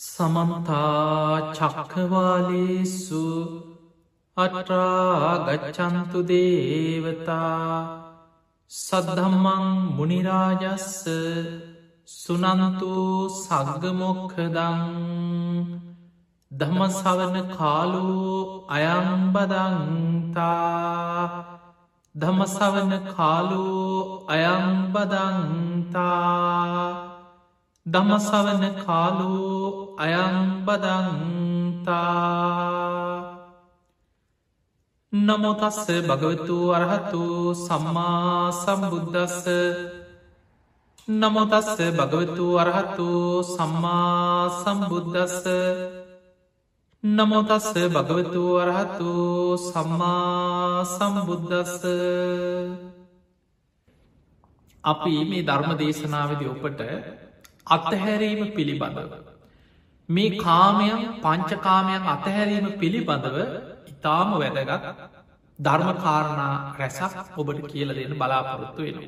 [0.00, 3.24] සමන්තා චක්කවාලේසු
[4.36, 7.66] අටරාගච්චන්තු දේවතා
[8.70, 9.66] සද්ධම්මං
[9.96, 10.94] මුනිරාජස්ස
[12.14, 12.94] සුනන්තු
[13.36, 14.80] සග්ගමොක්කදං
[16.50, 18.08] දමසවන කාලු
[18.70, 20.40] අයම්බදන්තා
[22.14, 23.68] දමසවන කාලු
[24.28, 26.00] අයම්බදන්තා
[27.86, 29.49] දමසවන කාලෝ
[30.00, 31.90] අයම්බදන්තා
[35.12, 37.22] නමුතස්ස භගවතු අරහතු
[37.58, 39.46] සම්මා සම්බුද්ධස්ස
[41.08, 43.08] නමුතස්ස භගවතු අරහතු
[43.46, 45.44] සම්මා සම්බුද්ධස්ස
[47.02, 49.10] නමුතස්ස භගවතු අරහතු
[49.64, 51.84] සම්මා සම්බුද්ධස්ස
[54.84, 56.80] අපි මේ ධර්ම දේශනාවද ඔපට
[57.66, 59.29] අත්හැරීම පිළිබඳව.
[60.10, 63.36] මේ කාමයන් පංචකාමයන් අතහැරීම පිළිබඳව
[63.92, 64.84] ඉතාම වැදගත්
[65.58, 68.98] ධර්මකාරණා රැසක් ඔබට කියල දෙන්න බලාපොරොත්තු වෙන.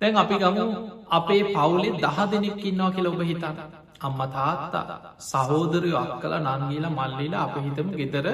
[0.00, 0.64] දැන් අපි ගමු
[1.10, 3.56] අපේ පවුලේ දහ දෙනෙක් ඉන්නවා කියල ඔබ හිතන්න.
[4.00, 4.84] අම්ම තාත්තා
[5.22, 8.26] සහෝදරය අක් කල නංගීල මල්ලීල අප හිතම ගෙදර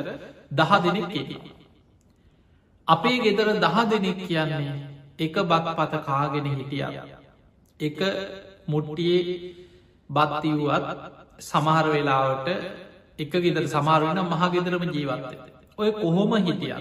[0.52, 1.40] දහ දෙනෙක් කිය.
[2.88, 4.76] අපේ ගෙදර දහ දෙනෙක් කියන්නේ
[5.18, 6.84] එක බක් පත කාගෙන හිටිය.
[7.80, 7.98] එක
[8.68, 9.24] මුට්ටියේ
[10.10, 12.48] බත්තිව්වත් සමහර වෙලාවට
[13.18, 15.30] එක ගෙදර සමාරුවන මහගෙදරම ජීවත්ත.
[15.78, 16.74] ඔය කොහොම හිටිය.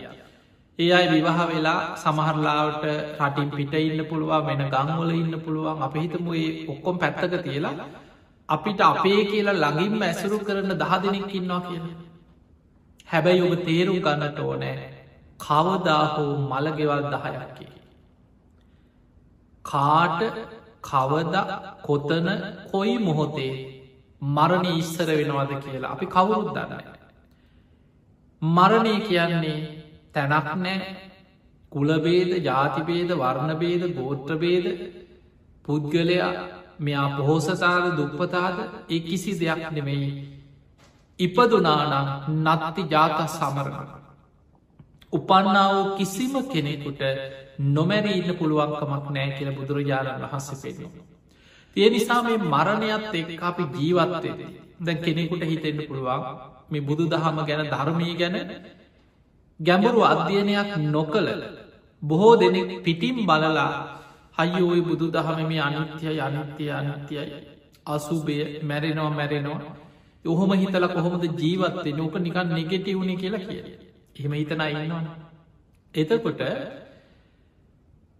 [0.79, 2.83] ඒ අයි විවාහ වෙලා සමහරලාවට
[3.19, 7.75] රටින් පිට ඉන්න පුළුවන් වෙන ගංවල ඉන්න පුළුවන් අප හිතම ඒ ඔක්කොම් පැත්තක තියලා
[8.49, 11.85] අපිට අපේ කියලා ළඟින්ම ඇසුරු කරන දහ දෙනෙක් ඉන්නවා කියන.
[13.07, 14.75] හැබැයි ඔබ තේරුම් ගන්නට ඕනෑ
[15.39, 17.67] කවදා හෝ මළගෙවල් දහයක්කි.
[19.65, 20.21] කාට
[20.83, 21.35] කවද
[21.83, 22.27] කොතන
[22.71, 23.53] කොයි මොහොතේ
[24.27, 26.83] මරණ ඉස්සර වෙනවාද කියලා අපි කවුරුත් දන්නයි.
[28.41, 29.57] මරණය කියන්නේ
[30.13, 30.77] තැනක් නෑ
[31.71, 34.65] කුලබේද ජාතිබේද වර්ණබේද ගෝත්‍රබේද
[35.65, 36.31] පුද්ගලයා
[36.79, 38.57] මෙයා පොහෝසතාද දුප්පතාද
[38.89, 40.09] ඒ කිසි දෙයක් නෙමෙයි.
[41.19, 42.07] ඉපදුනානම්
[42.45, 43.89] නත්ති ජාත සමරණ.
[45.13, 47.01] උපන්නාව කිසිම කෙනෙකුට
[47.69, 51.14] නොමැරී ඉන්න පුළුවන්කමක් නෑ කියල බුදුරජාණන් වහන්ස පෙන්වා.
[51.75, 54.35] තිය නිසා මේ මරණයත් එක් අපි ජීවත්තේ
[54.79, 56.23] දැ කෙනෙකුට හිතෙන්න්න පුළුවන්
[56.69, 58.35] මේ බුදු දහම ගැන ධර්මී ගැන
[59.59, 61.29] ගැඹුරු අධ්‍යයනයක් නොකළ
[62.03, 63.71] බොහෝ දෙනෙක් පිටිම් බලලා
[64.37, 67.25] හයිෝයි බුදු දහම මේ අනිත්‍යය අනිත්‍යය අනිත්‍යයි.
[67.85, 69.75] අසුබය මැරෙනවා මැරෙනවා.
[70.25, 73.61] ඔහොම හිතල කොහොමද ජීවත්තේ නොක නිකන් නෙගෙටවුණ කියලා කිය
[74.15, 75.03] එහෙම හිතන ඉන්නවා
[75.93, 76.41] එතකොට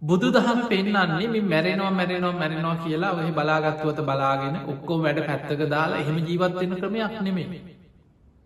[0.02, 5.98] බුදු දහම පෙන්න්නන්නේ මේ මැරෙනවා මැරෙනවා මැරෙනවා කියලා ඔහ බලාගත්තුවත බලාගෙන ඔක්කෝ වැඩ පැත්තක දාලා
[5.98, 7.48] එහෙම ජීවත්වෙන ක්‍රමයක් නෙමේ.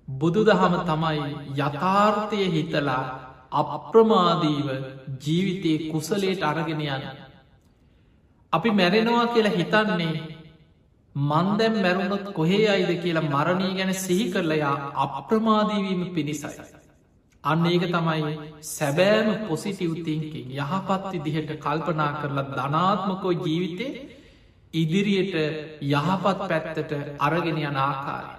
[0.09, 1.21] බුදු දහම තමයි
[1.59, 3.05] යථාර්ථය හිතලා
[3.53, 4.69] අප්‍රමාදීව
[5.21, 7.05] ජීවිතයේ කුසලේට අරගෙන යන.
[8.53, 10.15] අපි මැරෙනවා කියලා හිතන්නේ
[11.15, 16.80] මන්දැම් මැරුණොත් කොහේ අයිද කියලා මරණී ගැන සිහි කරලයා අප්‍රමාදීවීම පිණිසයි.
[17.45, 23.93] අන්න ඒක තමයි සැබෑම පොසිටිව්තිංකින් යහපත් විදිහට කල්පනා කරලා ධනාත්මකෝ ජීවිතේ
[24.75, 25.34] ඉදිරියට
[25.83, 28.34] යහපත් පැත්තට අරගෙන යන ආකාරය.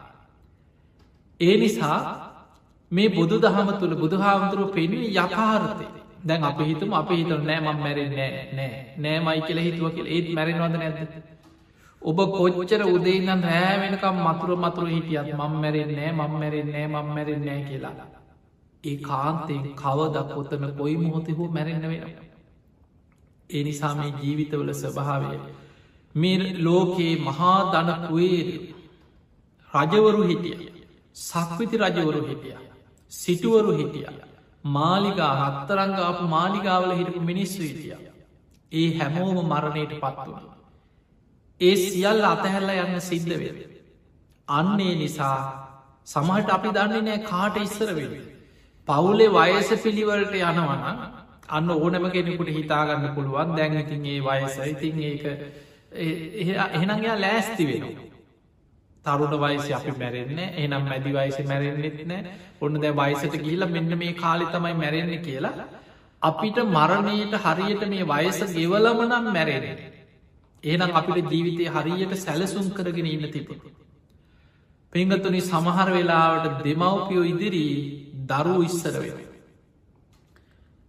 [1.39, 1.97] ඒ නිසා
[2.91, 5.85] මේ බුදු දහම තුළ බුදුහාමුදුරුව පෙන්වී යකාරතය
[6.23, 10.07] දැන් අප හිතුම අප හිතර නෑ මං මැරෙන් නෑ නෑ නෑ මයි කියල හිතුව කියල.
[10.07, 10.97] ඒත් මැරෙනවද නැද
[12.01, 17.45] ඔබ කොච්චර උදේනම් රෑවෙනකම් මතුර මතුර හිටියත් මං මැරෙන් නෑ මං මැරෙන් නෑ මං මැරෙන්
[17.45, 18.20] නෑ කියලා.
[18.83, 22.03] ඒ කාන්තයෙන් කවදක් කොතන කොයි මොහොතෙ හෝ මැරෙන්න්න වෙන.
[23.49, 25.39] ඒ නිසා මේ ජීවිතවල ස්වභාවය.
[26.15, 28.41] මේ ලෝකයේ මහා දනකුවේ
[29.73, 30.57] රජවරු හිටිය.
[31.15, 32.55] සක්විති රජවරු හිටිය.
[33.11, 34.07] සිටුවරු හිටිය.
[34.63, 37.97] මාලිගා හත්තරංගාපු මාලිගාවල හිටපු මිනිස්සු හිටිය.
[38.71, 40.49] ඒ හැමෝම මරණයට පත්වුණ.
[41.61, 43.53] ඒ සියල්ල අතහැල්ල යන්න සිද්ධ වේ.
[44.47, 45.39] අන්නේ නිසා
[46.07, 48.30] සමහට අපි දන්නේ නෑ කාට ඉස්සර වෙන්නේ.
[48.87, 50.87] පවුලේ වයස පිළිවලට යනවන
[51.49, 53.55] අන්න ඕනම කෙනෙකුට හිතාගන්න පුළුවන්.
[53.55, 55.25] දැන් ඉතින් ඒ වයස ඉතින් ඒක
[55.91, 57.85] එහෙනගයා ලෑස්ති වෙන
[59.05, 64.13] තරුණ වයිස අපි මැරෙන්න එනම් මැදි වයිස මැරෙන්න්නෙත් නෑ ඔන්න දැ වයිසට ගිල්ල මෙන්න මේ
[64.15, 65.67] කාලි තමයි මැරෙන්න කියලා
[66.21, 69.65] අපිට මරණයට හරියට මේ වයස ගෙවලමනම් මැරෙන
[70.63, 73.49] ඒනම් අපිට ජීවිතය හරියට සැලසුම් කරගෙන ඉන්න තිබ
[74.93, 77.75] පෙංගතුනි සමහර වෙලාවට දෙමව්පියෝ ඉදිරී
[78.31, 79.19] දරු ඉස්සර වෙන.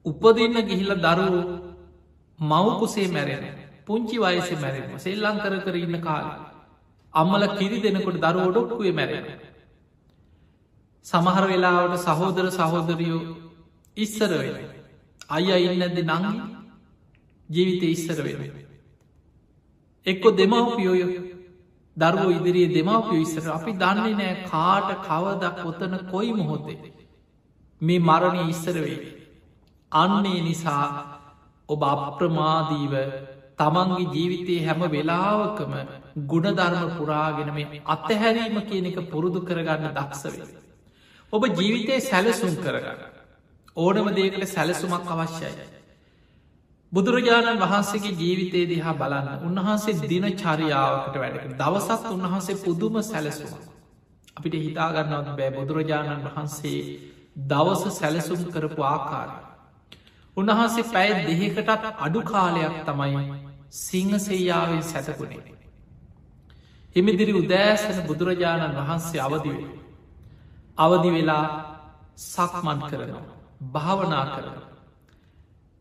[0.06, 1.42] උපදින්න ගිහිල්ල දරු
[2.38, 3.44] මවකුසේ මැරෙන
[3.86, 6.26] පුංචි වයස මැරෙන සෙල්ලං කර කර ඉන්න කාල.
[7.14, 9.26] අම්මල කිරි දෙනකොට දරු ඔඩොක්කුවේ මැරෙන.
[11.06, 13.22] සමහර වෙලාවට සහෝදර සහෝදරියෝ
[13.96, 14.56] ඉස්සර වෙන.
[15.28, 16.24] අය ඉන්නද නං
[17.48, 18.40] ජීවිත ඉස්සර වෙන.
[20.06, 21.02] එක්කො දෙමවපියෝය
[21.96, 27.01] දරුව ඉදිරියේ දෙමවපිය ඉස්සර අපි දන්නේ නෑ කාට කවදක් ඔතන කොයි මොහොතේ.
[27.82, 29.00] මේ මරණය ඉස්සර වේ.
[29.92, 30.86] අන්නේ නිසා
[31.68, 32.94] ඔබ අප්‍රමාදීව
[33.58, 35.72] තමන්ගේ ජීවිතයේ හැම වෙලාවකම
[36.26, 40.48] ගුණධර්ම පුරාගෙන මේ අත්තහැරීම කියන එක පුරුදු කරගන්න දක්සවේ.
[41.32, 43.00] ඔබ ජීවිතයේ සැලසුම් කරගන්න.
[43.76, 45.68] ඕනම දේකට සැලසුමක් අවශ්‍යයි.
[46.92, 53.52] බුදුරජාණන් වහන්සේගේ ජීවිතේ දිහා බලන්න උන්වහන්සේ දින චරියාවකට වැඩ දවසත් උන්වහන්සේ පුදුම සැලසුම.
[54.36, 56.80] අපිට හිතාගන්නවත් බෑ බුදුරජාණන් වහන්සේ
[57.36, 59.36] දවස සැලසුම් කරපු ආකාරය.
[60.36, 63.24] උන්වහන්සේ පැය දෙහකටත් අඩු කාලයක් තමයි
[63.70, 65.54] සිංහසේයාවෙන් සැතකුණේ.
[66.96, 69.70] හිමිදිරි උදෑසන බුදුරජාණන් වහන්සේ අවදිවේ.
[70.78, 71.46] අවදි වෙලා
[72.16, 73.24] සක්මන් කරනවා.
[73.72, 74.68] භාවනා කරනවා.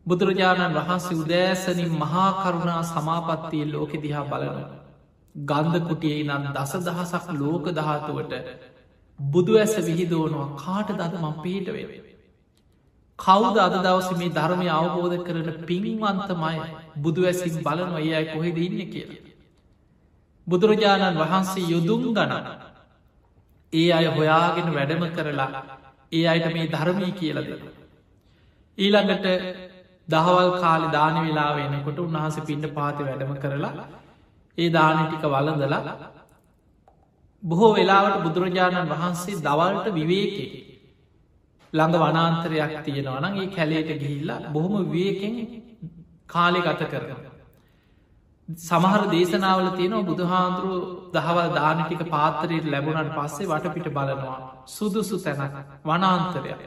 [0.06, 4.58] බුදුරජාණන් වහන්සේ උදෑසනින් මහා කරුණා සමාපත්තිය ලෝකෙ දිහා බලන.
[5.34, 8.32] ගන්ධ කුටියේ නම් දස දහසක් ලෝක දහතුවට
[9.30, 12.00] බුදු ඇස විහිදෝනවා කාට දද මං පේට වේ.
[13.18, 16.62] කවුද අද දවස මේ ධර්මය අවබෝධ කරන පින්වන්තමයි
[16.96, 19.22] බුදු ඇසින් බලන ඒ අයි කොහෙද ඉන්න කියලා.
[20.46, 22.46] බුදුරජාණන් වහන්සේ යුදුම් ගණන
[23.72, 25.50] ඒ අය හොයාගෙන වැඩම කරලා
[26.12, 27.50] ඒ අයට මේ ධර්මී කියලද.
[28.78, 29.26] ඊළඟට
[30.08, 33.86] දහවල් කාලි දාන වෙලා වෙනකොට උන්හස පින්ඩ පාති වැඩම කරලා
[34.58, 35.82] ඒ දාන ටික වලඳලා
[37.42, 40.50] බොහෝ වෙලාවට බුදුරජාණන් වහන්සේ දවල්ට විවේකේ
[41.72, 45.36] ළඟ වනාන්තරයක් තියෙනවන ඒ කැලේට ගිහිල්ලා බොහොම විවේකෙන්
[46.26, 47.10] කාලෙ ගත කරන.
[48.48, 55.42] සමහර දේශනාවල තියෙනවා බුදුහාන්දුරුව දහවල් දානටික පාතරයට ලැබුණට පස්සේ වටපිට බලනවා සුදුසු තැන
[55.84, 56.62] වනාන්තරයක්.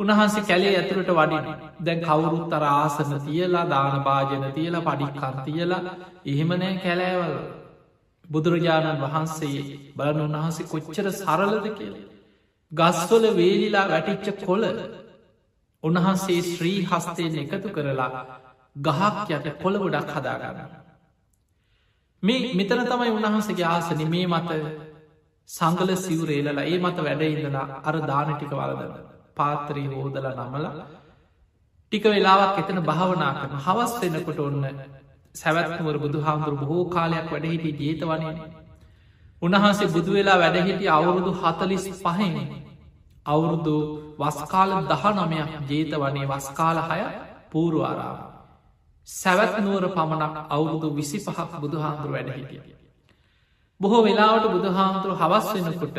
[0.00, 1.46] උන්හන්සේ කැලේ ඇතුළට වඩින
[1.80, 5.82] දැන් කවුරුත් අර ආසන තියලා දාන භාජන තියලා පඩික්කර තියලා
[6.26, 7.34] එහෙමනෑ කැලෑවල්
[8.28, 9.60] බුදුරජාණන් වහන්සේ
[9.96, 12.06] බලන උන්වහන්සේ කොච්චර සරලද කියලා.
[12.72, 14.64] ගස්වල වේලිලා වැටිච්ච කොල
[15.82, 18.10] උන්වහන්සේ ශ්‍රී හස්තයෙන් එකතු කරලා
[18.76, 20.60] ගහක් යට කොළ ගොඩක් හදාගන්න.
[22.22, 24.50] මේ මෙතන තමයි උන්වහන්සගේ ආසන මේ මත
[25.48, 28.94] සංගල සිවරේලලා ඒ මත වැඩ ඉඳලා අර දානටික වලදන්න.
[29.36, 30.66] පාත්‍රී හෝදල නමල
[31.92, 34.64] ටික වෙලාවක් එතන භාවනා කරන හවස් වෙනකොට ඔන්න
[35.38, 38.30] සැවැත්වර බුදු හාමුදුරු බොහෝ කාලයක් වැඩහිටි ජේතවනය
[39.42, 42.34] උන්වහන්සේ බුදු වෙලා වැඩහිටි අවුරුදු හතලිස් පහෙන්
[43.26, 43.74] අවුරුදු
[44.18, 47.00] වස්කාල දහ නමයක් ජේතවනේ වස්කාල හය
[47.50, 48.18] පූරුවාරාව.
[49.08, 52.60] සැවැත් නුවර පමණක් අවුරුදු විසි පහක් බුදුහාන්දුරු වැඩහිටිය.
[53.80, 55.98] බොහෝ වෙලාවට බුදුහාමුදුරු හවස් වෙනකොට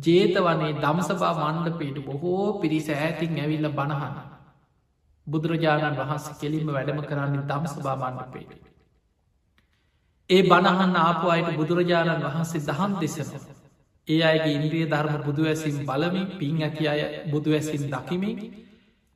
[0.00, 4.14] ජේතවනේ දම්සභා මණ්ඩපේට බොහෝ පිරිස ඇතින් ඇවිල්ල බණහන.
[5.30, 8.50] බුදුරජාණන් වහන්සේ කෙලින්ම වැඩම කරන්නේ දම්සභා මණ්ඩපේට.
[10.30, 13.30] ඒ බණහන්න ආපු අයට බුදුරජාණන් වහන්සේ දහම් දෙසන.
[14.08, 17.00] ඒ අයගේ ඉන්ද්‍රිය ධර්ම බුදු ඇසින් බලමින් පින් ඇති අය
[17.30, 18.38] බුදු ඇසින් දකිමින්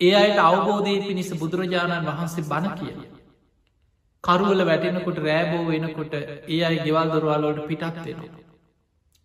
[0.01, 2.95] ඒ අයට අවබෝධය පිණිස බුදුරජාණන් වහන්සේ බණ කිය.
[4.25, 8.43] කරුවල වැටෙනකොට රෑබෝ වෙනකොට ඒ අයි ගෙවල් දොරවාලෝට පිටත් වෙනවා.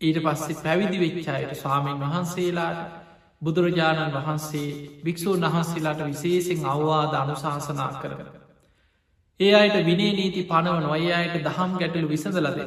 [0.02, 2.99] ඊට පස්සේ පැවිදි වෙච්චායට ස්වාමීන් වහන්සේලාට
[3.42, 4.68] බුදුරජාණන් වහන්සේ
[5.04, 8.22] භික්‍ෂූන් වහන්සේලාට විශේසිෙන් අවවාද අනුශාසනා කරන.
[9.40, 12.60] ඒ අයට විනේ නීති පනවන ඔය අයට දහම් ගැටලු විසඳලද.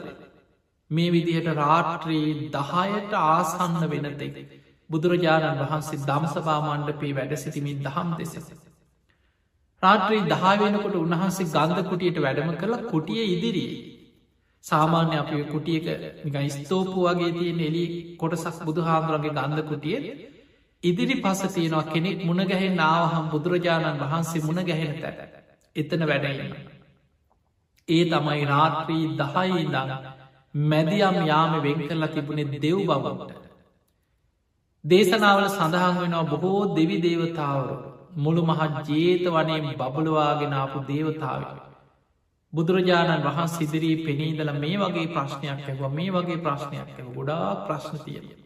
[0.91, 4.37] මේ විදිහට රාට්‍රී දහයට ආසන්න වෙනතෙක්.
[4.91, 8.35] බුදුරජාණන් වහන්සේ දම්සභා මණ්ඩපේ වැඩ සිටිමින් දහම් දෙස.
[9.83, 13.71] රාත්‍රී දහාවෙනකොට උන්වහන්සේ ගන්ධ කුටියට වැඩම කරලා කුටිය ඉදිරී.
[14.65, 15.87] සාමාන්‍ය අප කුටියක
[16.25, 17.87] නිකයි ස්තෝපු වගේ තියෙන එලි
[18.17, 19.99] කොටසක් බුදු හාමුදුරන්ගේ ගන්ධ කුටිය
[20.85, 25.29] ඉදිරි පස තියෙනවා කෙනෙක් මුණගැහෙන් නාවහම් බුදුරජාණන් වහන්සේ මුණ ගැහෙන තැ
[25.77, 26.53] එතන වැඩඉන්න.
[27.89, 29.93] ඒ තමයි රාත්‍රී දහයි දඟ
[30.65, 33.31] මැදියම් යාම වෙන් කරලා තිබුණේ දෙව් බවට.
[34.85, 37.77] දේශනාවල සඳහන් වෙනවා බොහෝ දෙවි දේවතාවරු
[38.17, 41.43] මුළු මහත් ජේත වනේ බබලවාගෙනාපු දේවතාව.
[42.53, 48.42] බුදුරජාණන් වහන්ස සිදිරී පෙනීදල මේ වගේ ප්‍රශ්නයක් ඇව මේ වගේ ප්‍රශ්නයක් ඇව ගොඩා ප්‍රශ්න තිය.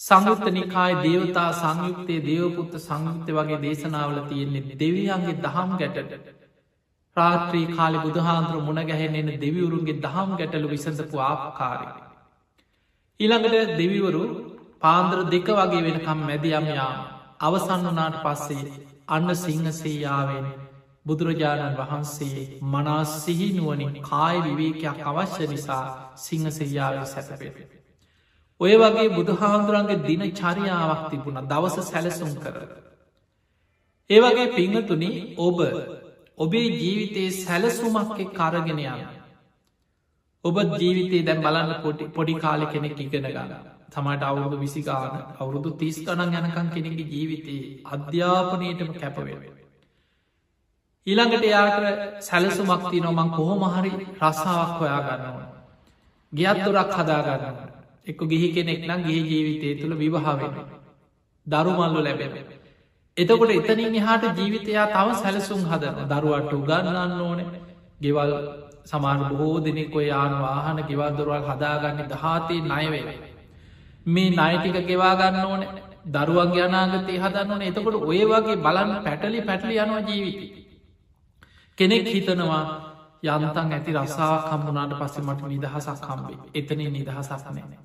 [0.00, 6.28] සංයුත්ත නිකාය දේවතා සංයුක්තයේ දේවපුත්ත සංයුක්ත වගේ දේශනාවල තියෙන්නේ දෙවියන්ගේ දහම් ගැටට.
[7.16, 11.88] රාත්‍රී කාලි බුදුහාන්දුර මුණ ගැහෙනෙන දෙවිවරුන්ගේ දහම් ගැටලු විසඳපු ආපකාරය.
[13.20, 14.22] ඊළඟට දෙවිවරු
[14.80, 16.96] පාන්දර දෙක වගේ වෙනකම් මැදියම් යාම
[17.40, 18.70] අවසන් වනාට පස්සේ
[19.08, 20.46] අන්න සිංහසේයාවෙන්
[21.06, 25.84] බුදුරජාණන් වහන්සේ මනස් සිහිනුවනින් කාය විවේකයක් අවශ්‍ය නිසා
[26.18, 27.77] සිංහසයාාව සැතපෙට.
[28.60, 32.56] ඔය වගේ බුදුහාමුදුරන්ගේ දින චරියාවක් තිබුණ දවස සැලසුම් කර.
[34.10, 35.58] ඒවගේ පිංහතුනි ඔබ
[36.38, 39.06] ඔබේ ජීවිතයේ සැලසුමක් එක් කරගෙන යන.
[40.44, 43.54] ඔබ ජීවිතේ දැන් බලන්න පොටි පොඩි කාලෙ කෙනෙක් ඉගෙන ගන්න
[43.90, 49.42] තමට අවුරුදු විසිගාන අවුරුදු තිස් ගණන් යනකං කෙනෙකි ජීවිතයේ අධ්‍යාපනයටම කැපවෙව.
[51.06, 51.88] ඊළඟට එයාට
[52.22, 55.50] සැලසුමක්ති නොමං කොහොමහරි රස්සාාවක් හොයා ගන්නවන.
[56.32, 57.77] ගියත් තුරක් හදාගන්න
[58.08, 60.54] එක්ක ගිහි කෙනෙක් නම් ගේ ජීවිතය තුළ විවාහාවෙන.
[61.46, 62.32] දරුමල්ලු ලැබෙන.
[63.16, 67.40] එතකොට එතනින් එහාට ජීවිතයා තව සැලසුම් හදන දරුවට උගන්නන්න ඕන
[68.00, 68.32] ගෙවල්
[68.84, 73.16] සමාන බොහෝ දෙනෙක් ඔය යාන වාහන ගෙවල් දොරවල් හදාගන්න දහතේ නයවේ.
[74.06, 75.62] මේ නයටික ගෙවාගන්න ඕන
[76.06, 80.38] දරුවන්ගේ අනාගතය හදන්න ඕන එතකොට ඔය වගේ බලන්න පැටලි පැටලි යනවා ජීවිත.
[81.78, 82.62] කෙනෙක් හිතනවා
[83.24, 87.78] යන්තන් ඇති රසා කම්බුනාට පස්සේ මට නිදහසක් කම්බේ එතන නිදහසක් නෑ.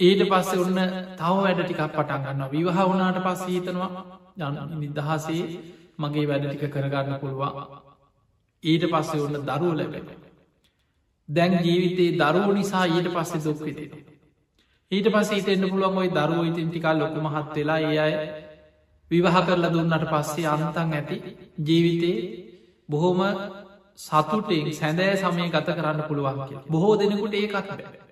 [0.00, 0.78] ඊට පස්සේ ඔන්න
[1.18, 3.90] තව වැඩ ටිකක් පටන් ගන්න විවාහ වුණාට පස්ස හිතනවා
[4.38, 5.44] යන නිදහසේ
[5.98, 7.54] මගේ වැඩ ටික කරගන්න පුළුවන්.
[8.64, 10.08] ඊට පස්සේ ඔන්න දරුව ලැබෙන
[11.28, 14.04] දැන් ජීවිතයේ දරුව නිසා ඊට පස්සේ දුක්විතේ
[14.92, 18.14] ඊට පස්සේ හිතෙන්න්න පුළුවන් ඔයි දරුව ඉතින් ටිකල් ලොක මහත් වෙලා ඒ අය
[19.10, 21.16] විවාහ කරලා දුන්නට පස්සේ අන්තන් ඇති
[21.62, 22.20] ජීවිතයේ
[22.88, 23.20] බොහොම
[23.98, 26.38] සතුටෙන් සැදෑ සමය ගත කරන්න පුළුවන්
[26.68, 28.09] බොහෝ දෙනෙකුට ඒකත් බැ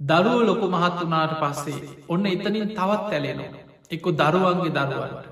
[0.00, 3.66] දරුව ලොකු මහත් වනාට පස්සේ ඔන්න එතනින් තවත් ඇලෙනවා.
[3.90, 5.26] එක්කො දරුවන්ගේ දරුවන්ට.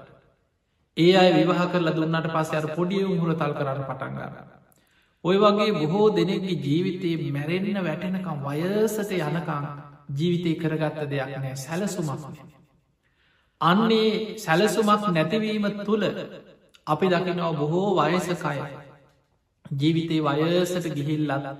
[0.97, 4.35] ඒ අය විවාහ කරල දුන්නට පස්ස අර පොඩිය උහුර තල් කරන්න පටන්ගන්න
[5.25, 9.67] ඔය වගේ බොහෝ දෙනෙක්ගේ ජීවිතයේ මැරෙන්න්න වැටෙනකම් වයසට යනකං
[10.13, 12.27] ජීවිතය කරගත්ත දෙයක් නෑ සැලසුමක්
[13.61, 16.05] අන්නේ සැලසුමක් නැතිවීම තුළ
[16.87, 18.59] අපි දකිනව බොහෝ වයසකය
[19.75, 21.51] ජීවිතේ වයසට ගිහිල්ලත්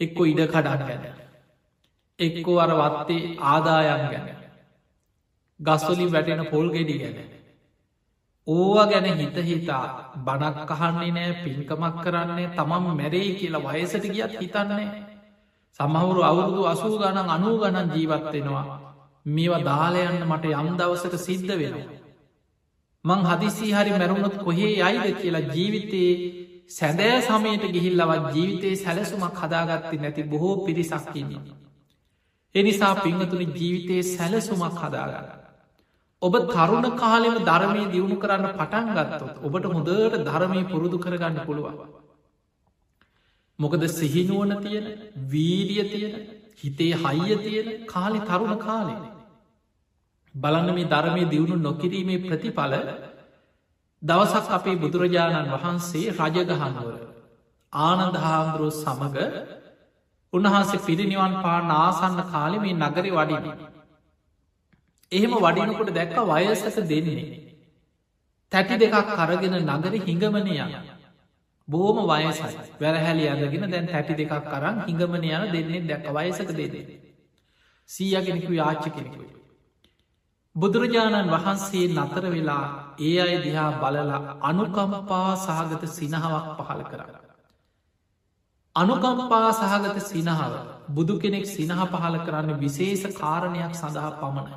[0.00, 1.21] එක්කො ඉඩ කඩක් ගැන.
[2.18, 4.28] එක්කෝ අර වත්තේ ආදායම් ගැන.
[5.60, 7.16] ගස්වලින් වැටෙන පොල් ගෙඩි ගැන.
[8.46, 9.84] ඕවා ගැන හිත හිතා
[10.18, 14.88] බනක් කහන්නේ නෑ පින්කමක් කරන්නේ තමම් මැරෙයි කියලා වයසට ගියත් හිතන්නේ.
[15.80, 18.64] සමහුරු අවුරුදු අසූ ගණන් අනූ ගණන් ජීවත්වෙනවා
[19.26, 21.98] මේවා දාලයන්න මට යම් දවසක සිද්ධ වෙනවා.
[23.04, 26.14] මං හදිසි හරි මැරුණොත් කොහේ අයිද කියලා ජීවිතයේ
[26.70, 31.42] සැදෑ සමයට ගිහිල්ලවත් ජීවිතයේ සැලසුමක් හදාගත්ති නැති බොහෝ පිරිසක්කින්නේ
[32.54, 35.28] එනිසා පිංහතුනි ජීවිතයේ සැලසුමක් හදාගන්න.
[36.22, 41.78] ඔබ තරුණ කාලෙම ධර්මය දියුණු කරන්න පටන් ගත්තොත් ඔබට හොඳට ධර්මය පුරුදු කරගන්න පුළුවන්.
[43.58, 44.86] මොකද සිහිනුවන තියෙන
[45.28, 46.14] වීරිය තියෙන
[46.56, 48.94] හිතේ හයිය තියෙන කාලි තරුණ කාලෙ.
[50.34, 52.76] බලන්න මේ ධර්මය දියුණු නොකිරීමේ ප්‍රතිඵල
[54.02, 56.94] දවසක් අපේ බුදුරජාණන් වහන්සේ රජගහන්නුවර
[57.72, 59.18] ආනන්ද හාමුදුරුව සමඟ
[60.32, 63.44] උන්වහන්සේ පිරිනිවන් පා නාසන්න කාලෙ මේ නගර වඩින.
[65.12, 67.26] එහෙම වඩිනකොට දැක්ක වයසක දෙන්නේ.
[68.52, 70.72] තැටි දෙකක් කරගෙන නගර හිඟමනය යන.
[71.68, 76.98] බෝම වයසයි වැරහැලි අදගෙන දැන් තැටි දෙකක් කරන්න හිඟමන යන දෙන්නේ දැක්ක වයසක දෙදේ.
[77.90, 79.30] සීයගෙනෙකු යාච්ච කෙනෙකුයි.
[80.56, 82.64] බුදුරජාණන් වහන්සේ නතර වෙලා
[83.00, 87.21] ඒ අය දිහා බලලා අනුකම්පා සහගත සිනහාවක් පහළ කරන්න.
[88.76, 90.52] අනුකම්පා සහගත සිනහව
[90.90, 94.56] බුදු කෙනෙක් සිනහ පහල කරන්න විශේෂ කාරණයක් සඳහා පමණයි.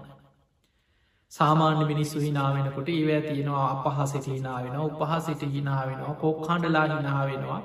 [1.31, 7.59] සාමාන්‍ය මිනිස්සු හිනාවෙනකොට ඒවැ තියෙනවා අපහසට හිනාවෙන උපහසිට හිනාවෙනවා පොක් කණ්ඩලා හිනාවෙනවා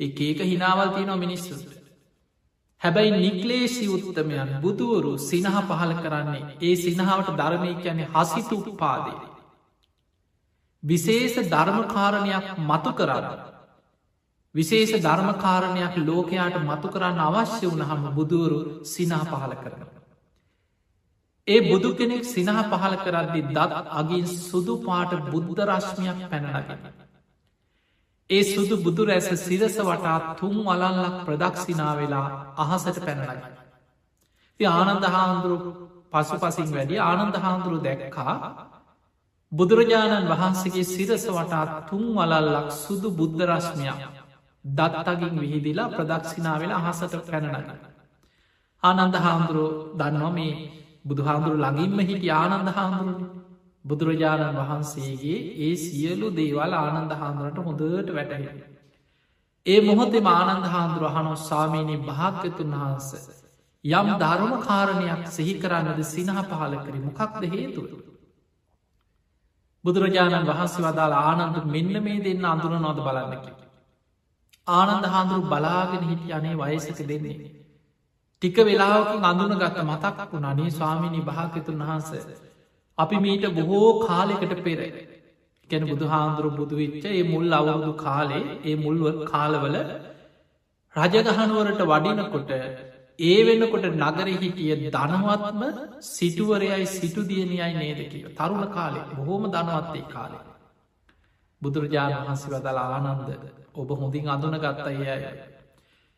[0.00, 1.68] එක ඒක හිනාවල් තියනවා මිනිස්සුට.
[2.82, 9.20] හැබැයි නික්ලේශි උත්තමයන් බුදුවරු සිනහ පහල කරන්නේ ඒ සිනහාවට ධර්මය කියන්නේ හසිතු පාදේ.
[10.82, 13.51] විශේෂ ධර්මකාරණයක් මතු කරන්න
[14.54, 19.82] විශේෂ ධර්මකාරණයක් ලෝකයාට මතු කරන්න අවශ්‍ය වනහම බුදුවරු සිනා පහල කරන.
[21.48, 26.82] ඒ බුදු කෙනෙක් සිනහ පහල කරද්දි දත් අගින් සුදු පාට බුද්ධ රශ්මියක් පැනලගෙන.
[28.30, 32.28] ඒ සුදු බුදු රැස සිරස වටා තුන් වලල්ලක් ප්‍රදක්ෂිනා වෙලා
[32.58, 33.40] අහසට පැනලගෙන.
[34.60, 35.56] ආනන්ද හාමුදුරු
[36.10, 38.34] පසු පසින් වැඩි ආනන්ද හාමුදුරු දැක්කා
[39.52, 44.21] බුදුරජාණන් වහන්සේගේ සිරස වටා තුන් වලල්ලක් සුදු බුද්ධ රශ්මියක්
[44.64, 47.70] දත්තගින් විහිදිලා ප්‍රදක්ෂිනා වෙලා අහසට පැනනගන්න.
[48.82, 50.52] ආනන්ද හාමුදුරුව දන්නවා මේ
[51.04, 53.30] බුදු හාමුදුරු ළඟින්ම හිටි ආනන්ද හාමුදුරුව
[53.84, 58.60] බුදුරජාණන් වහන්සේගේ ඒ සියලු දේවල් ආනන්ද හාමුදුරට හොඳට වැටහෙන.
[59.66, 63.08] ඒ මොහොතේ ආනන්ද හාමුදුරුව අහනො සාමීනී භාග්‍යතුන් වහන්ස.
[63.84, 67.90] යම් ධර්ම කාරණයක් සිහි කරන්නද සිනහ පහල කරි මොකක්ද හේතුව.
[69.84, 73.61] බුදුරජාණන් වහන්සේ වදාළ ආනන්ද මෙන්න මේ දෙන්න අඳුර නොද බලන්නකි.
[74.68, 77.50] ආනන්ද හාන්දුරු බලාගෙන හිට යනේ වයසක දෙන්නේ.
[78.42, 82.10] ටික වෙලාවකින් අඳුන ගත්ත මතක් වුණනේ ස්වාමිණි භාකතුන් වහන්ස.
[82.98, 84.80] අපි මීට බොහෝ කාලෙකට පෙර
[85.70, 89.76] ගැන බුදු හාන්දුරු බුදුවිච්ච ඒ මුල් අවුරුදු කාලේ ඒ මුල්ව කාලවල
[90.96, 92.50] රජගහනුවරට වඩිනකොට
[93.18, 95.62] ඒ වෙන්නකොට නගර හිටිය ධනවත්ම
[96.08, 100.44] සිටුවරයයි සිටුදියනියයි නේද කිය තරුණ කාලේ බොහෝම ධනවත්තේ කාලේ.
[101.62, 105.22] බුදුරජාණන් වහන්සේ වදල ආනන්ද ඔබ හොඳින් අඳුන ගත්තයි අය.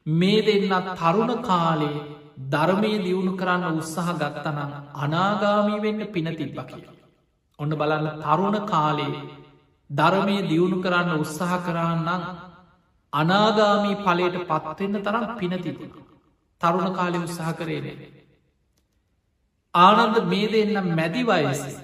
[0.07, 2.03] මේ දෙන්නත් තරුණ කාලේ
[2.47, 6.85] ධර්මය දියුණු කරන්න උත්සාහ ගත්තනම් අනාගාමී වෙන්න පින තිබ්බ කිය.
[7.59, 9.23] ඔන්න බලන්න තරුණ කාලේ
[9.91, 12.23] ධර්මය දියුණු කරන්න උත්සාහ කරන්නම්
[13.13, 15.93] අනාගාමී පලට පත්වෙන්න තරම් පින තිබුණ.
[16.61, 18.13] තරුණ කාලෙ උත්සාහ කරේනේ.
[19.75, 21.75] ආනන්ද මේ දෙන්න මැදි වයසේ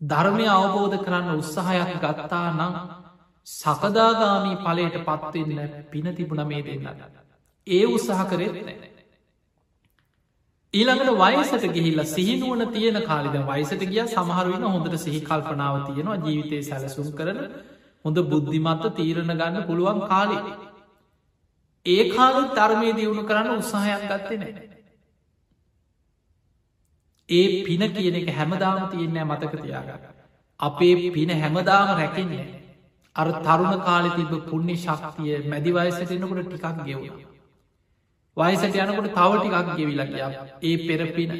[0.00, 2.74] ධර්මය අවබෝධ කරන්න උත්සාහයක් ගත්තා නම්
[3.46, 6.86] සකදාගාමී පලයට පත්වෙන්න පින තිබුණ මේ දෙන්න.
[7.66, 8.90] ඒ උත්සාහ කරෙත් නෑ.
[10.74, 11.12] ඊළඟට
[11.52, 17.40] වයසට ගිහිල්ල සිහිනුවන තියෙන කාලිද වයිසට ගිය සමහරුවෙන හොඳට සිහි කල්පනාව තියෙනවා ජීවිතය සැලසුම් කරන
[18.04, 20.42] හොඳ බුද්ධිමත්ත තීරණ ගන්න පුළුවන් කාලේ.
[21.86, 24.68] ඒ කාල ධර්මය දියුණු කරන්න උත්සාහයක් ගත්තේ නෑ.
[27.28, 30.14] ඒ පින කියන එක හැමදාම තියෙන්නෑ මතක තියාගන්න.
[30.60, 32.46] අපේ පින හැමදාම රැකෙන්නේ.
[33.16, 37.22] අර තරුණ කාලෙ තිබ පුුණ්‍ය ශක්තිය මැදිවයසට එනකොට ටිකක් ගෙවුණ.
[38.36, 40.24] වයසට යනකොට තව ටිකක් ගෙවිලා කිය
[40.64, 41.32] ඒ පෙරපින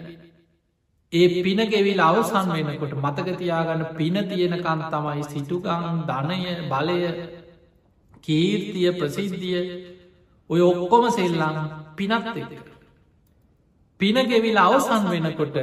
[1.12, 6.96] ඒ පින ගෙවිල් අවසන් වෙනකොට මතකතියාගන්න පින තියෙනකන් තමයි සිටුකං ධනය බලය
[8.22, 9.60] කීර්තිය ප්‍රසිද්ධිය
[10.50, 11.56] ඔය ඔක්කොම සෙල්ලම්
[11.94, 12.50] පිනත් එක.
[14.00, 15.56] පින ගෙවිල් අවසන් වෙනකොට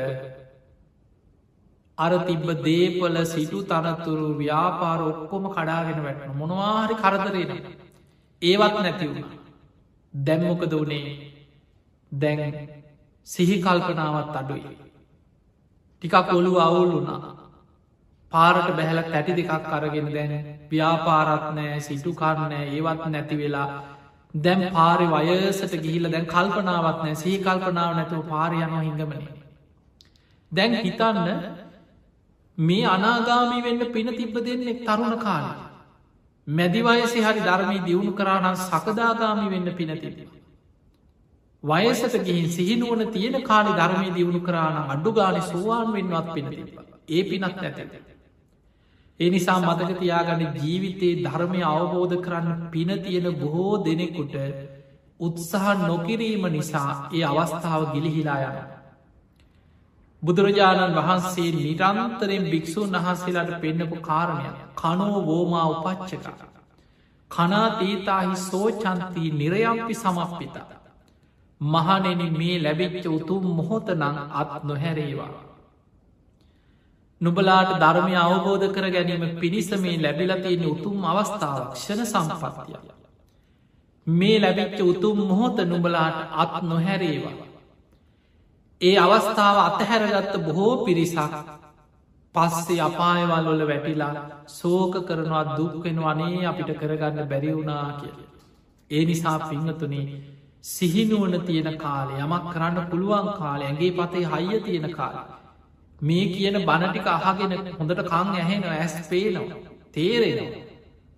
[1.97, 7.51] අර තිබ්බ දේපල සිටු තනතුරු ව්‍යාපාර ඔක්කොම කඩාගෙන වැටන මොනවාහරි කරදරෙන
[8.41, 9.29] ඒවත් නැතිවුණ
[10.13, 11.05] දැම්මොකද වනේ?
[12.11, 12.41] දැන්
[13.27, 14.77] සිහි කල්පනාවත් අඩුයි.
[16.03, 17.35] ටිකක් ඔොලු අවුල් වුණා.
[18.31, 20.33] පාරට බැහල තැටි දෙකක් අරගෙන දැන
[20.71, 23.67] ව්‍යාපාරත්නෑ සිටුකාරණෑ ඒවත් නැති වෙලා.
[24.33, 29.27] දැම් පාරි වයසට ගිහිල දැන් කල්පනාවත් නෑ සහි කල්පනාව නැතුව පාරයනවා හිඟමන.
[30.51, 31.29] දැන් හිතන්න
[32.57, 35.45] මේ අනාගාමී වෙන්න පින තිබ්බ දෙන්නෙක් තරුණ කාල.
[36.47, 40.15] මැදිවයසි හරි ධර්මී දියුණු කරානම් සකදාගාමි වෙන්න පින තිබ
[41.63, 46.47] වයසට ගිහින් සිහිනුවන තියෙන කාලි ධර්මය දියුණු කරාන අඩ්ඩු ගාන සුවාන් වෙන්වත් පින
[47.09, 47.79] ඒ පිනක් නැත.
[49.19, 54.35] ඒ නිසා මතක තියාගන්න ජීවිතයේ ධර්මය අවබෝධ කරන්න පින තියෙන බොහෝ දෙනෙකුට
[55.19, 58.57] උත්සාහ නොකිරීම නිසා ඒ අවස්ථාව ගිලිහිලා යන.
[60.23, 66.27] බුදුරජාණන් වහන්සේ නිරන්තරෙන් භික්‍ෂූන් වහන්සේලාට පෙන්න්නපු කාරණයක් කනෝ වෝමා උපච්චක.
[67.31, 70.67] කනා තීතාහි සෝචන්තී නිරයම්පි සමප්පිතා.
[71.61, 75.31] මහනෙන මේ ලැබිච්ච උතුම් මොහොත නං අත් නොහැරේවා.
[77.21, 82.77] නුබලාට ධර්මය අවබෝධ කර ගැනීම පිණිස මේ ලැබිලතියන උතුම් අවස්ථාව ක්ෂණ සම්පත්තිය.
[84.07, 87.52] මේ ලැබිච්ච උතුම් මොහොත නුබලාට අත් නොහැරේවා.
[88.81, 91.35] ඒ අවස්ථාව අතහැරගත්ත බොහෝ පිරිසක්
[92.35, 94.13] පස්සේ අපායවල් වල වැටිලා
[94.49, 98.13] සෝක කරනවා දුක්වෙනවා අනේ අපිට කරගන්න බැරිවුනා කිය.
[98.91, 100.05] ඒ නිසා පිංහතුනේ
[100.63, 105.15] සිහිනුවන තියෙන කාලේ යමක් කරන්න පුළුවන් කාලය ඇගේ පතේ හයිය තියෙන කාල.
[106.01, 110.63] මේ කියන බණටික අහගෙන හොඳට කං ඇහෙන ඇස් පේනවා තේරෙනවා.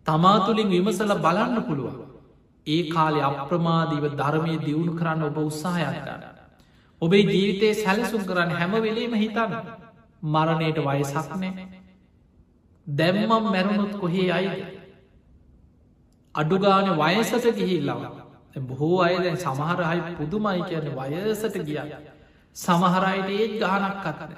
[0.05, 1.97] තමා තුළින් විමසල බලන්න පුළුවන්.
[2.67, 6.34] ඒ කාලෙ අප්‍රමාදීව ධර්මය දියුණු කරන්න ඔබ උත්සාහයක් ගන්න.
[7.05, 9.55] ඔබේ ජීවිතයේ සැලසුම් කරන්න හැම වෙලේම හිතන්න
[10.29, 11.67] මරණයට වයසක් නෑ.
[12.87, 14.67] දැම්මම් මැරුණුත් කොහේ අයි.
[16.35, 18.25] අඩුගාන වයසට ගිහිල්ලවා.
[18.61, 21.79] බොහෝ අය දැන් සමහරහයි පුදුමයි කියන වයසට ගිය
[22.55, 24.31] සමහරයට ඒත් ගානක් කතන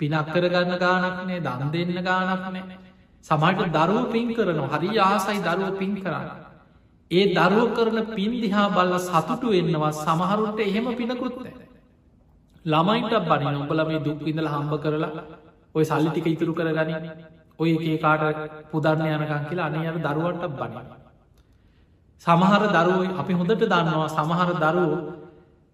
[0.00, 2.78] පිනක් කරගන්න ගානක්නේ දන් දෙන්න ගානක්නේ
[3.24, 6.28] සමට දරුව පින් කරන හරි ආසයි දරුව පින් කරන්න
[7.12, 11.38] ඒ දරුව කරන පින් දිහා බල්ල සතුටු වෙන්නවා සමහරුන්ට එහෙම පිනකුත්ත
[12.64, 15.22] ළමයින්ට බනින උඹල මේ දුක් විඳල හම්බ කරලා
[15.74, 16.94] ඔය සල්ලිටික ඉතුරු කරගනි.
[17.58, 18.38] ඔය ඒ කාට
[18.70, 20.98] පුදරණ යනකං කියලා අනි අර දරුවන්ට බනිවා
[22.24, 24.98] සමහර දරුව අපි හොඳට දන්නවා සමහර දරුවෝ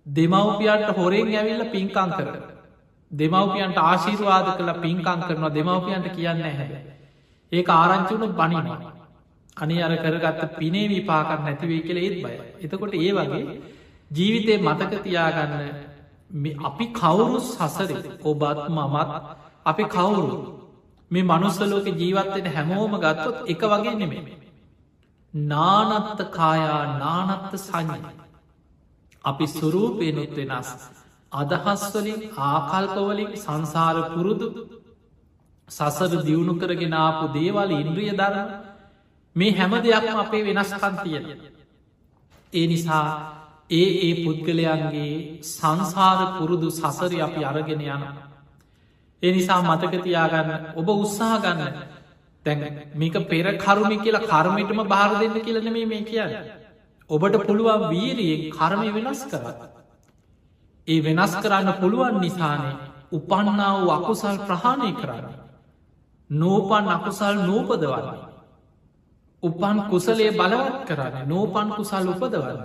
[0.06, 2.28] දෙමවපියන්ට හොරෙන් ඇවිල්ල පින්කං කර
[3.10, 5.50] දෙමවපියන්ට ආශීර්වාද කළ පින්කං කරනවා.
[5.50, 6.68] දෙමවපියන්ට කියන්න හැ
[7.52, 8.97] ඒ ආරංචුණු බනිනවා.
[9.58, 13.44] අනි අර කරගත්ත පිනේ විපාකක් නැතිවේ කියල ඒත් බය එතකොට ඒ වගේ
[14.10, 15.54] ජීවිතය මතක තියාගන්න
[16.62, 17.90] අපි කවුරු සසර
[18.22, 19.10] ඔබත් මමත්
[19.66, 20.36] අපි කවුරු
[21.10, 24.38] මේ මනුස්සලෝක ජීවත්තයට හැමෝම ගත්තොත් එක වගේ නෙමේ.
[25.34, 28.00] නානත්ත කායා නානත්ත සංඥ.
[29.24, 30.68] අපි සුරූපයනුත් වෙනස්.
[31.32, 34.48] අදහස්වලින් ආකල්පවලින් සංසාර පුරුදු
[35.68, 38.48] සසර දියුණු කරගෙනාපු දේවල් ඉන්ද්‍රිය දරන
[39.36, 41.26] මේ හැම දෙයක්ම අපේ වෙනස්කන් තියෙන.
[42.52, 43.04] ඒ නිසා
[43.70, 48.04] ඒ ඒ පුද්ගලයන්ගේ සංසාර පුරුදු සසර අපි අරගෙන යන.
[49.22, 51.74] ඒ නිසා මතකතියාගන්න ඔබ උත්සාහ ගන්න
[52.44, 52.60] තැන්
[52.94, 56.32] මේක පෙර කරුමි කියලා කර්මයටම බාර දෙන්න කියලන මේ මේ කියන්න.
[57.10, 59.58] ඔබට පුළුවන් වීරියෙන් කර්මය වෙනස් කරත්.
[60.88, 62.76] ඒ වෙනස් කරන්න පුළුවන් නිසානේ
[63.12, 65.26] උපන්නා වූ අකුසල් ප්‍රහාණය කරන්න.
[66.30, 68.27] නෝපන් අකුසල් නූපදවන්න.
[69.42, 72.60] උපන් කුසලේ බලවත් කරන්න නෝපන් කුසල් උපදවන්න.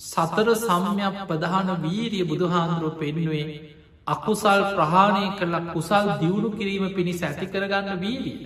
[0.00, 3.46] සතර සම්යක් ප්‍රධාන වීරිය බුදුහාන්දුරුව පෙන්නුවේ
[4.06, 8.38] අකුසල් ප්‍රහාණය කරලා කුසල් දියුණු කිරීම පිණිස ඇති කරගන්න වීරිය.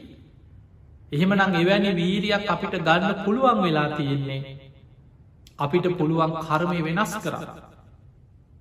[1.13, 4.43] එහෙමනං එවැනි වීරියක් අපිට ගන්න පුළුවන් වෙලා තියෙන්නේ.
[5.59, 7.51] අපිට පුළුවන් කර්මය වෙනස් කරන්න.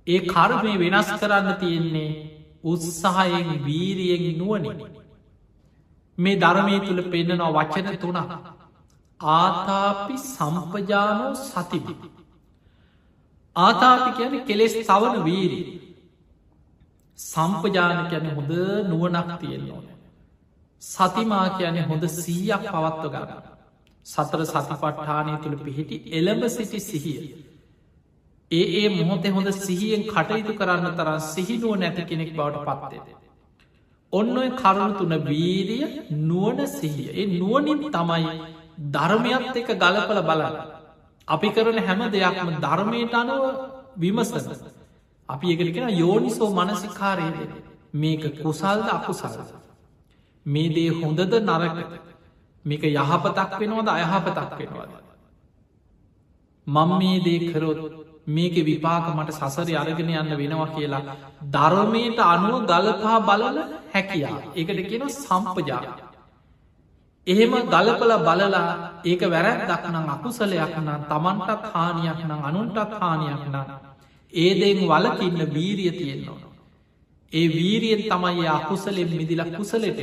[0.07, 2.11] ඒ කර්මය වෙනස් කරන්න තියෙන්නේ
[2.63, 4.79] උත්සාහයෙන් වීරියෙන් නුවනින්.
[6.17, 8.19] මේ ධර්මය තුළ පෙන්න්නනවා වචන තුනක්.
[9.23, 11.95] ආතාපි සම්පජානෝ සතිබි.
[13.55, 15.65] ආතාපි කියන කෙලෙස් තවන වීරී.
[17.19, 18.53] සම්පජාන කියන හොඳ
[18.89, 19.81] නුවනක් තියෙන්නවා.
[20.81, 23.41] සතිමා කියන හොඳ සීයක් පවත්ව ගන්න.
[24.05, 27.27] සතර සතිපට්ඨානය තුළ පිහිටි එළඹ සිටි සිහිය.
[28.51, 33.07] ඒ ඒ මොහොතේ හොඳ සිහියෙන් කටයුතු කරන්න තරම් සිහිනුව නැති කෙනෙක් බවට පත්තේද.
[34.13, 35.85] ඔන්න ඔය කරුණු තුන වීරිය
[36.23, 38.27] නුවන සිහිය ඒ නුවනින් තමයි
[38.77, 40.55] ධර්මයත් එක ගලපල බලන්න.
[41.27, 43.43] අපි කරන හැම දෙයක්ම ධර්මයට අනුව
[43.97, 44.55] විමසන.
[45.29, 47.37] අපි එකලිකෙන යෝනිසෝ මනසිකාරයද
[47.93, 49.49] මේක කුසල්ද අකුසල්ද.
[50.45, 51.77] මේ දේ හොඳද නරක
[52.65, 54.91] මේක යහපතක් වෙනවද අයහපතක් වෙනවාද.
[56.67, 57.79] මං මේ දේ කරොත්
[58.27, 61.15] මේක විපාක මට සසරි අරගෙන යන්න වෙනවා කියලා
[61.49, 63.57] ධර්මයට අනුව ගලපා බලල
[63.93, 65.81] හැකියා එකට කියෙන සම්පජා
[67.27, 68.63] එහෙම ගලපල බලලා
[69.03, 73.67] ඒක වැරැත් දක්නං අකුසලයක් නම් තමන්ටත් හානියක් නම් අනුන්ටත් හානියක් නම්
[74.33, 76.51] ඒදෙන් වලකින්න වීරිය තියෙන්නවා.
[77.31, 79.99] ඒ වීරියෙන් තමයි අකුසලෙන් මිදිලක් කුසලට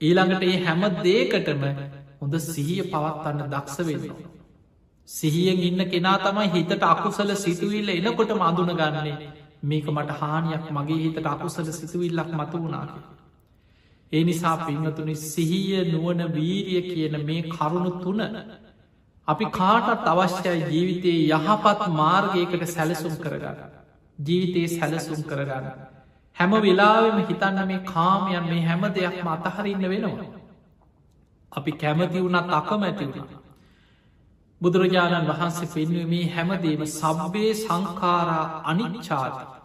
[0.00, 1.62] ඊළඟට ඒ හැම දේකටම
[2.20, 4.30] හොඳ සිහිය පවත්වන්න දක්ෂ වෙනවා.
[5.08, 9.18] සිහියෙන් ඉන්න කෙනා තමයි හිතට අකුසල සිතුවිල්ල එනකොට මඳුන ගන්නේ
[9.62, 12.90] මේක මට හානියක් මගේ හිතට අකුසල සිතුවිල්ලක් මතු වුණනාක.
[14.12, 18.20] ඒ නිසා පිංහතුනි සිහිය නුවන වීරිය කියන මේ කරුණු තුන
[19.28, 23.58] අපි කාටත් අවශ්‍යයි ජීවිතයේ යහපත් මාර්ගයකට සැලසුම් කරගන්න.
[24.18, 25.66] ජීවිතයේ සැලසුම් කරගන්න.
[26.36, 30.30] හැම වෙලාවෙම හිතන්න මේ කාමයන් මේ හැම දෙයක්ම අතහරන්න වෙනවා.
[31.52, 33.28] අපි කැමති වුණත් අකමැති වුණ.
[34.60, 39.55] බුදුරජාණන් වහන්සේ පෙන්වීමේ හැමදේම සබ්බේ සංකාරා අනිච්චාති.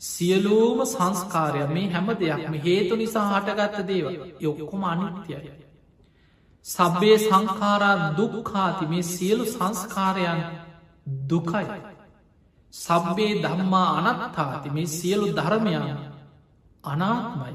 [0.00, 4.06] සියලූම සංස්කාරය මේ හැම දෙයක්ම හේතු නිසා හටගත්ත දේව
[4.40, 5.52] යොක්කොම අනිත්‍යයි.
[6.66, 10.40] සබ්බේ සංකාරා දුක්කාති මේ සියලු සංස්කාරයන්
[11.28, 11.66] දුකයි.
[12.74, 15.84] සබ්බේ දම්මා අනත්තාති මේ සියලු ධර්මයන්
[16.84, 17.52] අනාත්මයි.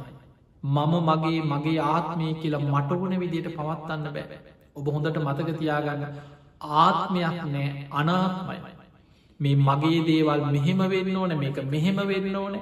[0.63, 4.39] මම මගේ මගේ ආත්මය කියලා මටගුණ විදියට පවත්වන්න බෑ.
[4.75, 6.03] ඔබ හොඳට මතකතියාගන්න
[6.77, 8.74] ආත්මයක් නෑ අනාත්මයි.
[9.39, 12.55] මේ මගේ දේවල් මෙහෙම වෙන්න ඕන මේක මෙහෙම වෙන්න ඕන.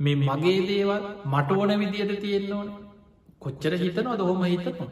[0.00, 2.68] මේ මගේ දේවල් මට ඕන විදියට තියෙන්න්න ඕන.
[3.40, 4.90] කොච්චර හිතනවා දොහොම හිතනවා.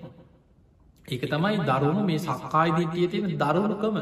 [1.08, 3.96] ඒක තමයි දරුණු මේ සක්කායිදිටිය තියෙන දරුණුකම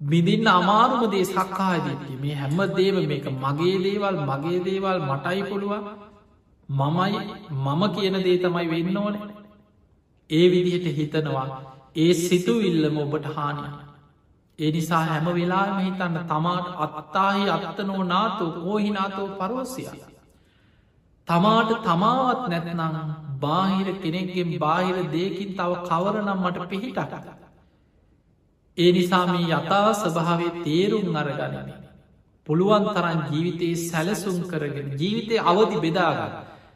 [0.00, 5.84] බිඳින්න අමාරුම දේ සක්කායිදිටිය මේ හැම දේව මේක මගේ දේවල් මගේ දේවල් මටයි පුළුවන්.
[6.68, 7.20] මමයි
[7.56, 9.14] මම කියන දේ තමයි වෙන්න ඕන.
[10.30, 11.46] ඒ විදිහට හිතනවා.
[11.96, 13.70] ඒ සිතුවිල්ලම ඔබට හානිය.
[14.60, 19.88] ඒ නිසා හැම වෙලාම හිතන්න තමාට අත්තාහි අත්තනෝ නාතෝ කෝහිනාතෝ පරෝසිය.
[21.28, 22.96] තමාට තමාවත් නැත්නම්
[23.40, 27.14] බාහිර කෙනෙක්ගෙන් බාහිර දේකින් තව කවරනම් මට පිහිටට.
[28.78, 31.72] ඒ නිසා මේ යථා ස්භාවේ තේරුම් අරගනන.
[32.46, 36.32] පුළුවන් තරන් ජීවිතයේ සැලසුම් කරගෙන ජීවිතය අවධි බෙදාගන්න.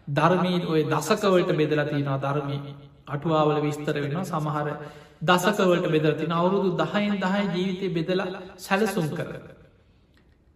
[0.08, 2.60] ධර්මීන් ඔය දසකවලට බෙදලතිනවා ධර්මී
[3.06, 4.68] අටුවාවල විස්තර වෙන සමහර
[5.24, 9.28] දසකවලට බෙදරතින අවුරුදු දහයින් දහයි ජීවිතය බෙදලා සැලසුම් කර.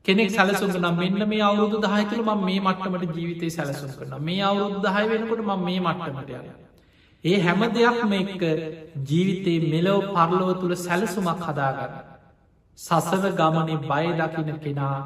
[0.05, 4.79] කෙනෙක් සැලසුම් නම් මෙන්න මේ අවුරුදු දහයතුළ ම මේ මට්ටමට ජීවිතය සැලසුම් කරන මේ අවුරුදු
[4.87, 6.47] දහය වෙනකොට ම මේ මට්ටමට යන.
[7.25, 8.45] ඒ හැම දෙයක්ම එක්ක
[9.05, 11.95] ජීවිතයේ මෙලෝ පරලෝ තුළ සැලසුමක් හදාගන්න.
[12.79, 14.97] සසව ගමනේ බය දකින කෙනා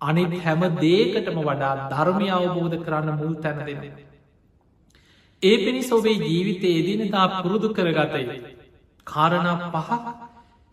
[0.00, 3.84] අනිත් හැම දේකටම වඩා ධර්මය අවබෝධ කරන්න මුල් තැන දෙෙන.
[5.42, 8.58] ඒ පිණිස් ඔබේ ජීවිතය එදිනතා පුරුදු කරගතයි.
[9.06, 9.90] කාරණ පහ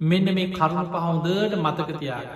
[0.02, 2.28] මෙන්න මේ කරුණු පහොදට මතකතියාග.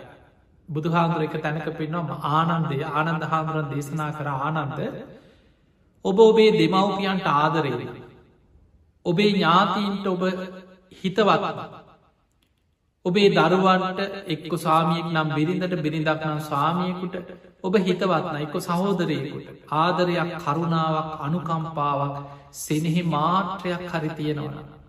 [0.70, 4.80] බුදුහාන්දුර එක තැනක පෙන්වම ආනන්දය ආනන්ද හාමුදුරන් දේශනා කර ආනන්ද
[6.06, 7.82] ඔබ ඔබේ දෙමව්පියන්ට ආදරෙන.
[9.06, 10.24] ඔබේ ඥාතීන්ට ඔබ
[10.94, 11.70] හිතවත්වා.
[13.06, 17.16] ඔබේ දරුවන්ට එක්ක සාමියෙක් නම් බිරිඳට බිරිඳක් නම් ස්වාමියකුට
[17.64, 22.16] ඔබ හිතවත්න එක්ක සහෝදරයකුට ආදරයක් කරුණාවක් අනුකම්පාවක්
[22.54, 24.81] සෙනෙහි මාත්‍රයක් හරි තියෙනවන.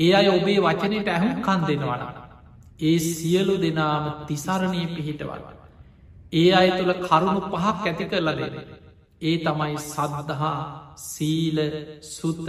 [0.00, 2.02] ඒ අය ඔබේ වචනයට ඇහුම් කන් දෙනවන.
[2.80, 5.42] ඒ සියලු දෙනාම තිසරණය පිහිටවන්න.
[6.32, 8.54] ඒ අය තුළ කරුණු පහක් ඇති කරලා දෙන.
[9.22, 10.60] ඒ තමයි සද්ධහා
[10.98, 11.58] සීල
[12.10, 12.46] සුත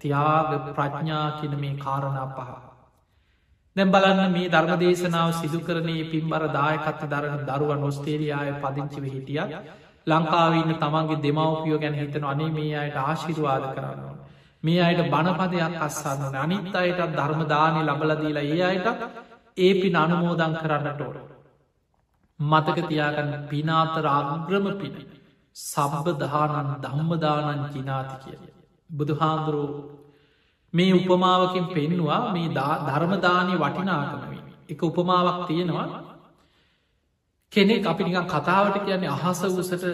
[0.00, 2.50] තියාග ප්‍රඥා කියන මේ කාරණා පහ.
[3.76, 9.40] දැම් බලන්න මේ ධර්ම දේශනාව සිදු කරනයේ පින්බර දායකත්ත දරන දරුවන් ඔස්ටේරියාය පදිංචිව හිටිය
[10.06, 14.13] ලංකාවන්න තමන්ගේ දෙමවපියෝ ගැන හිතන අනේ මේ අයට ආශිරවාද කරන්නවා.
[14.64, 18.86] මේ අයට බණපදයක් අස්සන්න අනිත් අයටත් ධර්මදානය ලබලදීලා ඒ අයට
[19.58, 21.18] ඒ පින් අනුමෝදං කරන්නට ඕට.
[22.40, 24.94] මතක තියාගන්න පිනාතර අග්‍රම පින
[25.56, 28.38] සබ්බ දහනන් දම්මදානන් ජිනාති කිය.
[28.90, 29.68] බුදුහාන්දුරෝ
[30.74, 32.48] මේ උපමාවකින් පෙන්නවා මේ
[32.86, 34.42] ධර්මදානය වටිනාකමවී.
[34.68, 35.88] එක උපමාවක් තියෙනවා
[37.52, 39.84] කෙනෙක් අපි නිකන් කතාවට කියන්නේ අහස වසට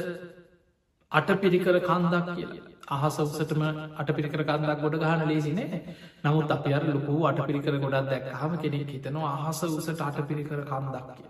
[1.12, 2.46] අට පිරිකර කන්දක් කිය
[2.88, 3.62] අහස උසටම
[3.96, 5.81] අට පිරිකර කන්දක් ගොඩ ගහන ලේසිනේ
[6.23, 10.62] නමුත් අප අර ලොකු අට පිරිකර ගොඩක් දැක් හම කෙනෙක් හිතනවා අහස උසට අට පිරිකර
[10.64, 11.29] කන්දක් කිය.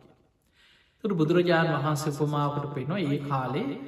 [1.05, 3.81] තුර බුදුරජාණන් වහන්සේ උපමාවට පෙනවා ඒ කාලේ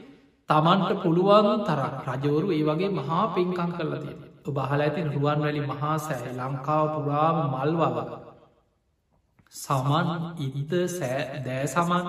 [0.51, 4.21] තමන්ට පුළුවන් තරක් රජවරු ඒ වගේ මහා පින්කං කරලා තියෙන.
[4.51, 7.97] බහල ඇතින් රුවන් වැලි මහා සෑ ලංකාව පුරාම මල්වව
[9.55, 10.73] සමන් ඉදිත
[11.45, 12.07] දෑ සමන්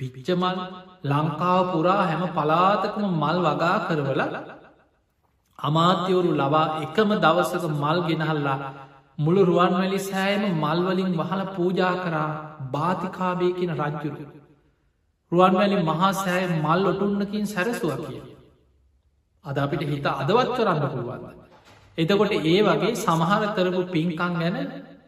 [0.00, 0.58] පිච්චමල්
[1.06, 4.22] ලංකාව පුරා හැම පලාතකම මල් වගා කරවල
[5.58, 8.58] අමාත්‍යවරු ලබා එකම දවසක මල් ගෙනහල්ලා
[9.18, 12.28] මුළු රුවන්වැලි සෑයම මල්වලින් වහල පූජා කරා
[12.72, 14.24] භාතිකාබයකින රජ්ජුරු.
[15.32, 18.22] රුවන්වැලි මහා සෑය මල් ඔටුන්නකින් සැරසුව කිය.
[19.44, 21.26] අද අපිට හිත අදවත් කරන්න පුළුවන්ද.
[21.98, 24.56] එතකොට ඒ වගේ සමහර කරපු පින්කං ගැන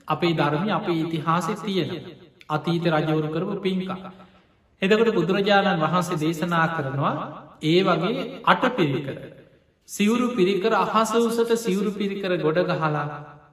[0.09, 1.91] අපේ ධර්මි අපේ ඉතිහාසෙ තියෙන
[2.49, 4.13] අතීත රජවරු කරපු පින්කා.
[4.83, 7.15] එදකට බුදුරජාණන් වහන්සේ දේශනා කරනවා
[7.65, 9.17] ඒ වගේ අට පිරිකර.
[9.89, 13.07] සිවුරු පිරිකර අහස උසට සිවුරු පිරිකර ගොඩ ගහලා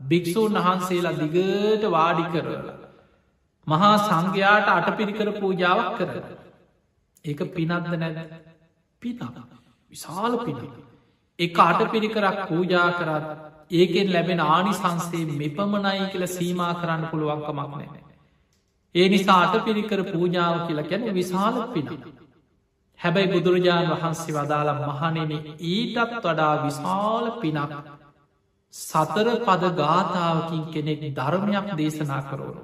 [0.06, 2.76] භික්‍ෂූන් වහන්සේලා දිගට වාඩි කරලා.
[3.68, 6.10] මහා සංඝයාට අට පිරිකර පූජාවක් කර.
[7.26, 8.20] ඒක පිනක්ද නැද
[9.02, 9.22] පිනක්
[9.92, 10.62] විශාල පිනක්.
[11.40, 13.26] එක අට පිරිකරක් පූජා කරත්
[13.72, 18.09] ඒකෙන් ලැබෙන ආනිසංසේ මෙපමණයි කියල සීමා කරන්න පුළුවන්කමක් නෑ.
[18.96, 21.88] ඒ නිසා අට පිරිකර පූජාව කියලා ගැන විශාල පින.
[23.00, 25.32] හැබැයි බුදුරජාණන් වහන්සේ වදාළ මහනෙන
[25.66, 27.74] ඊටත් වඩා විශාල පිනක්
[28.74, 32.64] සතර පද ගාථාවකින් කෙනෙක් ධර්මයක් දේශනා කරවනු.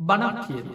[0.00, 0.66] බණක් කියන.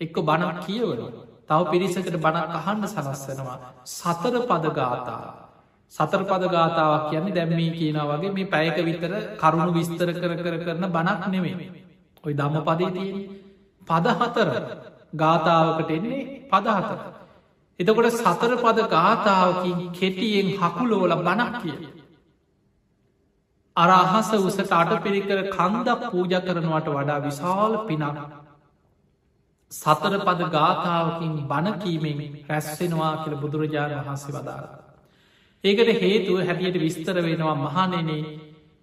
[0.00, 1.00] එක්ක බණක් කියවන.
[1.48, 3.58] තව පිරිසකට බණක් අහන්න සලස්සනවා.
[3.86, 5.22] සතර පද ගාථාව.
[5.92, 10.84] සතර පද ගාථාවක් කියන්නේ දැම්මී කියන වගේ මේ පැයක විතර කරුණු විස්තර කර කර කරන
[10.88, 11.70] බණක් නෙමේ.
[12.24, 13.41] ඔයි දම්ම පදේ තියෙන
[13.88, 14.50] පදහතර
[15.14, 17.00] ගාථාවකට එන්නේ පදහතර.
[17.80, 21.80] එතකොට සතර පද ගාථාවකින් කෙටියෙන් හකුලෝල බණක් කිය.
[23.76, 28.22] අර අහස උසට අට පිරිකර කන්දක් පූජ කරනවට වඩා විශාල පිනක්.
[29.72, 34.80] සතර පද ගාථාවකින් බණකීමෙන් රැස්සෙනවා කියල බුදුරජාණන් වහන්සේ වදාලා.
[35.64, 38.22] ඒකට හේතුව හැටියට විස්තර වෙනවා මහනෙනේ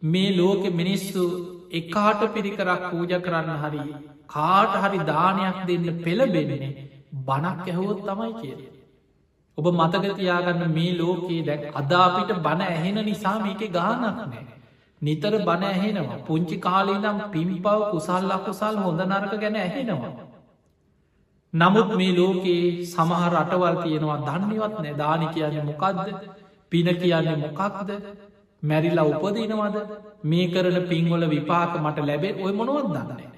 [0.03, 1.23] මේ ලෝක මිනිස්සු
[1.73, 3.83] එකාට පිරිකරක් පූජ කරන්න හරි
[4.29, 6.63] කාට හරි දානයක් දෙන්න පෙළබෙනෙන
[7.21, 8.55] බණක් ඇහුවොත් තමයි කිය.
[9.57, 14.41] ඔබ මතකතියාගන්න මේ ලෝකයේ දැක් අදාපිට බණ ඇහෙන නිසා මේක ගානක් නෑ.
[15.01, 20.11] නිතර බණ ඇහෙනවා පුංචි කාලේ නම් පිම්පව් කුසල් අකුසල් හොඳ නරක ගැන ඇහෙනවා.
[21.53, 25.97] නමුත් මේ ලෝකයේ සමහර රටවල් තියෙනවා දන්නවත් නෑ දානි කියන්නේ මොකක්ද
[26.71, 27.89] පින කියන්නේ මොකක්ද
[28.63, 29.77] මැරිලා උපදිනවද
[30.25, 33.28] මේ කරන පින්වල විපාක මට ලැබේ ඔය මොනුවත් දන්නේ.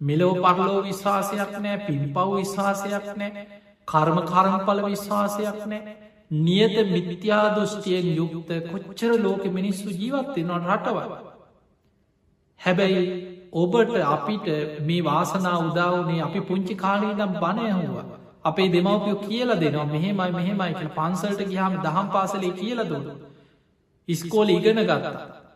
[0.00, 3.46] මෙලෝ පරලෝ විශ්වාසයක් නෑ පින් පව් විශ්වාසයක් නෑ
[3.88, 5.96] කර්ම කරම්පල විශ්වාසයක් නෑ
[6.30, 11.10] නියත මිත්‍යා දෘෂ්ටියෙන් යුක්ත කොච්චර ලෝක මිනිස්සු ජීවත්වෙනවා රටවල්.
[12.60, 13.02] හැබැයි
[13.54, 14.46] ඔබට අපිට
[14.82, 18.06] මේ වාසනා උදාවනේ අපි පුංචි කාලී නම් බණයහුවා
[18.44, 23.06] අපේ දෙමවපියෝ කියල දෙනවා මෙහෙමයි මෙහෙමයි කියල පන්සල්ට ගහම දහම් පාසලේ කියල දුන්න.
[24.08, 25.47] ඉස්කෝල ඉගෙන ගත්තා.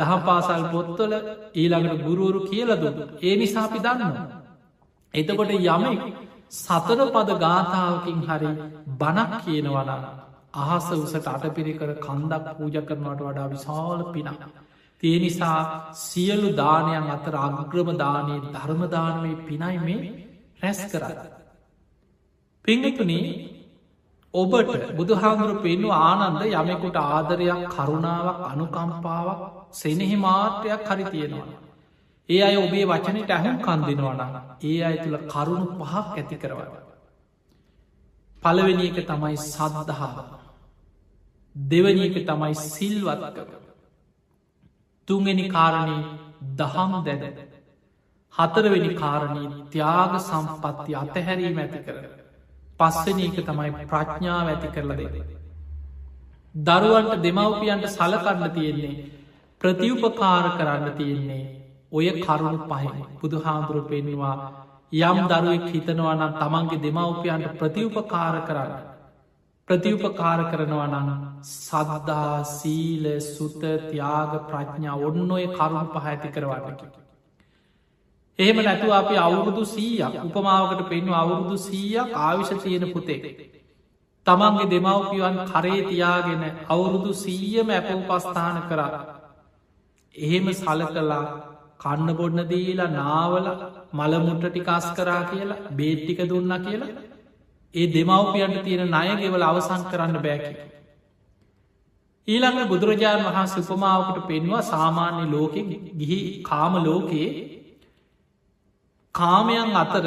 [0.00, 1.12] දහම් පාසල් පොත්තොල
[1.54, 2.98] ඊළඟට ගුරුවරු කියල දුන්න.
[3.20, 4.14] ඒ නිසාපි දන්න.
[5.14, 6.00] එතකොට යමෙක්
[6.56, 8.50] සතර පද ගාථාවකින් හරි
[8.96, 10.00] බණක් කියනවනා.
[10.54, 14.42] අහස උසට අටපිරි කර කන්දක් පූජ කරනවට වඩා විශාල පිනක්.
[15.02, 15.60] තිය නිසා
[15.94, 20.00] සියලු දානයන් අතර අග්‍රම දානයේ ධර්මදානවේ පිනයි මේ
[20.60, 21.18] රැස් කරන්න.
[22.64, 23.26] පිංගතුනේ
[24.34, 29.40] ඔබට බුදුහාමුදුරු පෙන්නු ආනන්ද යමෙකුට ආදරයක් කරුණාවක් අනුකම්පාවක්
[29.72, 31.58] සෙනෙහි මාත්‍රයක් හරි තියෙනවා.
[32.28, 34.20] ඒ අය ඔබේ වචනයට ඇහුම් කන්දිනවන
[34.62, 36.70] ඒ අය තුළ කරුණු පහක් ඇති කරවන්න.
[38.42, 40.16] පළවෙනි එක තමයි සදදහාව.
[41.56, 43.48] දෙවනි එක තමයි සිල්වත් කර.
[45.08, 46.02] තුන්ගනි කාරණී
[46.56, 47.22] දහම් දැද.
[48.34, 51.96] හතරවෙනි කාරණී ත්‍යාග සම්පත්ති අතහැරීම ඇති කර.
[52.80, 55.06] පස්සන එක තමයි ප්‍රඥාව ඇති කරල දෙ.
[56.54, 59.19] දරුවන්ට දෙමවපියන්ට සලකන්න තියෙන්නේ
[59.60, 61.44] ප්‍රතිඋපකාර කරන්න තියෙන්නේ
[61.92, 64.36] ඔය කරුණු පහයි බුදු හාමුදුරු පෙන්වා
[64.92, 68.72] යම් දරුවෙක් හිතනවා නම් තමන්ගේ දෙමවපියන්ට ප්‍රතිඋපකාර කරන්න.
[69.68, 71.10] ප්‍රතිඋපකාර කරනවා නම්
[71.42, 76.86] සදදා සීල සුත තියාග ප්‍රඥා ඔන්න ඔය කරුණු පහ ඇති කරවන්නකි.
[78.38, 83.20] එහෙම නැතුව අපි අවුරුදු සීයක් උපමාවකට පෙන්ව අවුරුදු සීයක් ආවිශ තියෙන පුතේ.
[84.26, 89.19] තමන්ගේ දෙමවපියන් කරේ තියාගෙන අවුරුදු සීයම ඇපව් පස්ථාන කරා.
[90.16, 91.20] එහෙම සල කලා
[91.78, 93.46] කන්න බොඩ්න දීලා නාවල
[93.92, 96.90] මළමුට්ට ටිකාස් කරා කියලා බේට්ටික දුන්න කියලා
[97.74, 100.52] ඒ දෙමවපියන්ට තියෙන ණයගෙවල අවසන් කරන්න බෑකි.
[102.28, 105.62] ඊළඟ බුදුරජාණන් වහන්ස උපමාවකට පෙන්වා සාමාන්‍ය ලෝකෙ
[105.98, 107.30] ගිහි කාම ලෝකයේ
[109.14, 110.06] කාමයන් අතර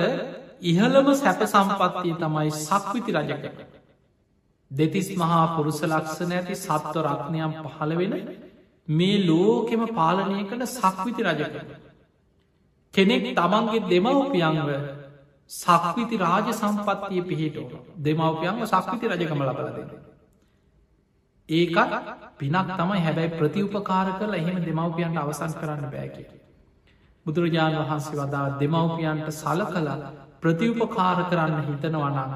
[0.63, 3.45] ඉහළම සැප සම්පත්තිය තමයි සක්විති රජක.
[4.71, 8.13] දෙතිස් මහා පුරුස ලක්ෂණ ඇති සත්ව රක්නයම් පහළ වෙන
[8.87, 11.55] මේ ලෝකෙම පාලනය කළ සක්විති රජක.
[12.93, 14.69] කෙනෙක් තමන්ගේ දෙමවපියන්ව
[15.51, 19.89] සක්විති රාජ සම්පත්තිය පිහිටෝ දෙමවපියන්ව සක්විති රජකම ලබල දෙන.
[21.49, 21.91] ඒකත්
[22.37, 26.31] පිනක් තමයි හැබැයි ප්‍රතිඋපකාර කරලා එහෙම දෙමවපියන්ට අවසන් කරන්න බෑකිට.
[27.25, 29.89] බුදුරජාණන් වහන්සේ වදා දෙමවපියන්ට සල කළ
[30.41, 32.33] ප්‍රතිඋපකාර කරන්න හිතනවනන්න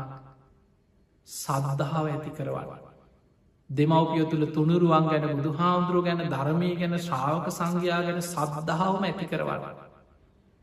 [1.27, 2.86] සදදාව ඇති කරවන්න.
[3.69, 9.63] දෙමවපිය තුළ තුනුරුවන් ගැන බුදු හාමුදුරුව ගැන ධර්මය ගැන ශ්‍රාවක සංඝයා ගැන සද්ධාවම ඇති කරවන්න.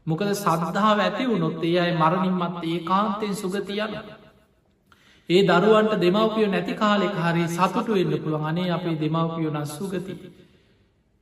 [0.06, 3.92] මොකද සද්ධාව ඇති වුණොත් ඒ අයි මරණින්මත් ඒ කාන්තයෙන් සුගතියන්න.
[5.28, 10.14] ඒ දරුවන්ට දෙමවපියෝ නැති කාලෙ හරි සතුටු වෙන්න පුළුවන් අනේ අපේ දෙමවපියෝ නස් සුගති.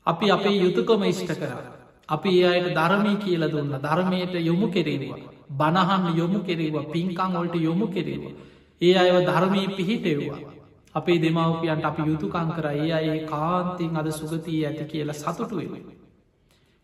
[0.06, 1.66] අපි අපේ යුතුකම ඉෂ්ට කරන්න.
[2.08, 5.20] අපි ඒ අයට ධර්මී කියල දුන්න ධර්මයට යොමු කෙරේවා.
[5.52, 8.34] බණහන්න යොමු කෙරේවා පින්කං වලට යොමු කෙරේවා.
[8.80, 10.61] ඒ අයව ධර්මී පිහිටෙව්වා.
[10.94, 15.84] අපේ දෙමවපියන්ට අපි යුතුකං කර ඒ අඒ කාන්තින් අද සුගතිය ඇති කියලා සතුටුවෙන.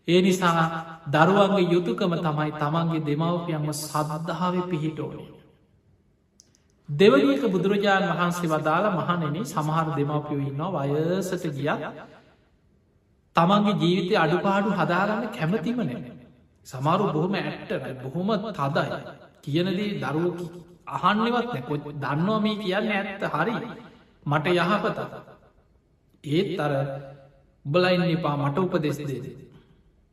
[0.07, 0.63] ඒ නිසා
[1.07, 5.29] දරුවන්ගේ යුතුකම තමයි තමන්ගේ දෙමවපියන්ම සබද්ධාව පිහිටෝනේ.
[6.89, 11.81] දෙවනික බුදුරජාණන් වහන්සේ වදාලා මහනෙන සමහර දෙමවපියෝ ඉන්නවා වයසට ගියත්
[13.35, 16.01] තමන්ගේ ජීවිතය අඩුපාඩු හදාගන්න කැමතිම නෑ.
[16.67, 17.71] සමාරු බොහොම ඇට්ට
[18.03, 18.87] බොහොම තදයි.
[19.43, 20.37] කියනදී දරුව
[20.89, 23.55] අහන්නෙවත් නැකො දන්නවා මේ කියන්න ඇත්ත හරි
[24.29, 24.97] මට යහපත
[26.23, 26.73] ඒත් අර
[27.65, 29.25] උබලයින්න එපා මට උපදෙස් දේද.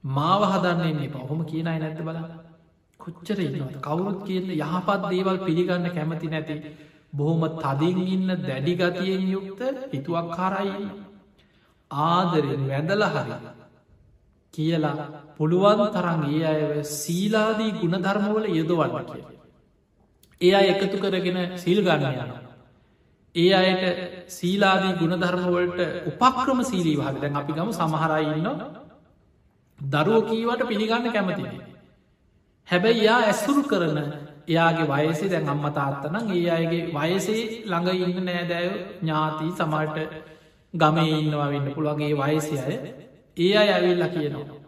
[0.05, 2.19] මාව හදන්න එපා හොම කියනයි නැත්ත බල
[3.01, 6.57] කොච්චර ඉන්නට කවුරුත් කියන්න යහපත් දේවල් පිළිගන්න කැමති නැති
[7.13, 9.61] බොහොම තදින් ඉන්න දැඩි ගතියෙන් යුක්ත
[9.93, 10.89] හිතුවක් කාරයි
[11.91, 13.39] ආදරෙන් වැඳල හරි
[14.55, 19.25] කියලා පුළුවන් තරන් ඒ අයව සීලාදී ගුණධර්මවල යොදවන්න කිය.
[20.41, 22.46] ඒ අය එකතු කරගෙන සිල් ගන්න යන.
[23.37, 23.83] ඒ අයට
[24.29, 28.47] සීලාදී ගුණධර්මවලට උපක්‍රම සීලී හද දැන් අපි ගම සමහරයින්න
[29.79, 31.51] දරුව කීවට පිළිගන්න කැමතින.
[32.69, 33.99] හැබැයි යා ඇස්සුරු කරන
[34.49, 38.71] එයාගේ වයසේ දැන් අම්ම තාත්තනම් ඒ අයගේ වයසේ ළඟ ඉන්න නෑදෑය
[39.01, 39.99] ඥාතිී සමට
[40.75, 42.77] ගමේ ඉන්නවා වෙන්න පුළුවන්ගේ වයසි අය
[43.37, 44.63] ඒ අය ඇවිල්ල කියනවා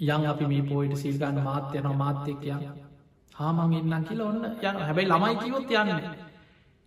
[0.00, 2.54] යං අපි මේ පෝයිට සිල්ගන්න මාත්‍යයන මාත්‍යකය
[3.32, 6.23] හාමං එන්නම් කියල ඔන්න යන හැබැයි ළමයි කිවොත් යන්න.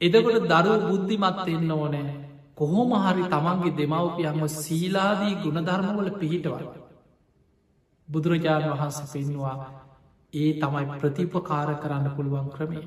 [0.02, 2.16] එදකොට දරුව බුද්ධිමත් එන්න ඕනෑ.
[2.56, 6.66] කොහොම හරි තමන්ගේ දෙමවපියන්ම සීලාදී ගුණධර්මවල පිහිටවල්
[8.08, 9.58] බුදුරජාණන් වහන්ස පෙන්වා
[10.34, 12.86] ඒ තමයි ප්‍රතිපකාර කරන්න පුළුවන් ක්‍රමේ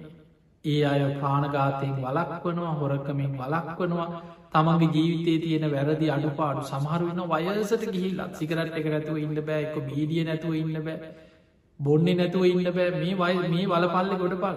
[0.65, 4.09] ඒ අය ප්‍රාණගාතයෙන් වලක්වනවා හොරකමින් වලක්වනවා
[4.53, 9.77] තමන්ගේ ජීවිතේ තියෙන වැරදි අඩුපාඩු සමහර වෙන වයසට ගිහිල්ලත් සිකරට එක නැතුව ඉන්න බෑ එක
[9.87, 11.11] බීඩිය නැතුව ඉන්න බෑ.
[11.81, 12.91] බොන්නේ නැතුව ඉන්න බෑ.
[12.97, 14.57] මේ වයි මේ වලපල්ලෙ ගොඩ පල්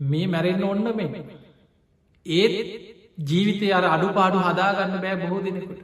[0.00, 1.24] මේ මැරෙන්න්න ඔන්න මේ.
[2.26, 2.56] ඒත්
[3.20, 5.82] ජීවිතය අර අඩුපාඩු හදාගන්න බෑ බොහෝ දෙනෙකුට.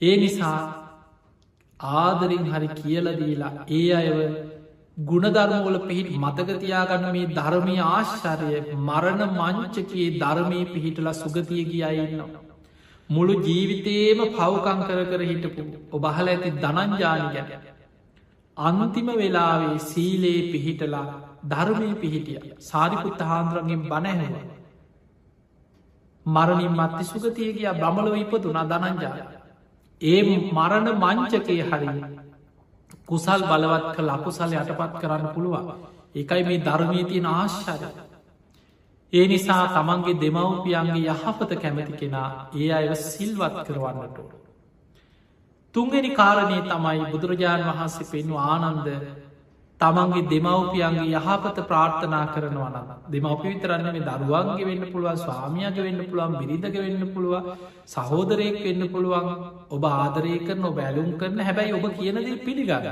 [0.00, 0.58] ඒ නිසා
[1.80, 4.18] ආදරින් හරි කියලදීලා ඒ අයව
[5.04, 12.44] ගුණධර්මවල පිහිට මතකතියාගන්න මේ ධර්මය ආශ්චරය මරණ මංචකයේ ධර්මය පිහිටලා සුගතිය ගියයින්නවා.
[13.10, 15.62] මුළු ජීවිතේම පව්කං කර කර හිටපු
[15.92, 17.50] ඔබහල ඇති දනංජානික
[18.56, 21.06] අන්තිම වෙලාවේ සීලේ පිහිටලා
[21.44, 22.38] ධර්මය පිහිටිය.
[22.60, 24.34] සාරිපුත්ත හාන්දුරගෙන් බණැහව
[26.26, 29.14] මරණින් මත්ති සුගතිය කිය බ්‍රමලව ඉපතුනා දනංජා
[30.00, 31.88] ඒ මරණ මංචකය හරි
[33.06, 35.66] කුසල් බලවත් කළ අකුසල් යටපත් කරන්න පුළුවන්.
[36.14, 37.88] එකයි මේ ධර්මී තියෙන ආශ්චරය.
[39.12, 44.16] ඒ නිසා තමන්ගේ දෙමව්පියන්ගේ යහපත කැමති කෙනා ඒ අය සිල්වත් කරවන්නට.
[45.74, 48.88] තුන්ගෙනි කාරණය තමයි බුදුරජාණන් වහන්සේ පෙන්ු ආනන්ද
[49.80, 52.76] තමන්ගේ දෙමව්පියන්ගේ යහපත ප්‍රාර්ථනා කරනවන
[53.08, 57.46] දෙමවපි විතරන්න මේ දරුවන්ගේ වෙන්න පුළුවන් ස්වාමියක වෙන්න පුළුවන් බිරිඳක වෙන්න පුළුව
[57.86, 59.28] සහෝදරයෙක් වෙන්න පුළුවන්
[59.70, 62.88] ඔබ ආදරය කරන බැලුම් කරන හැබැයි ඔබ කියනදේ පිළිගග.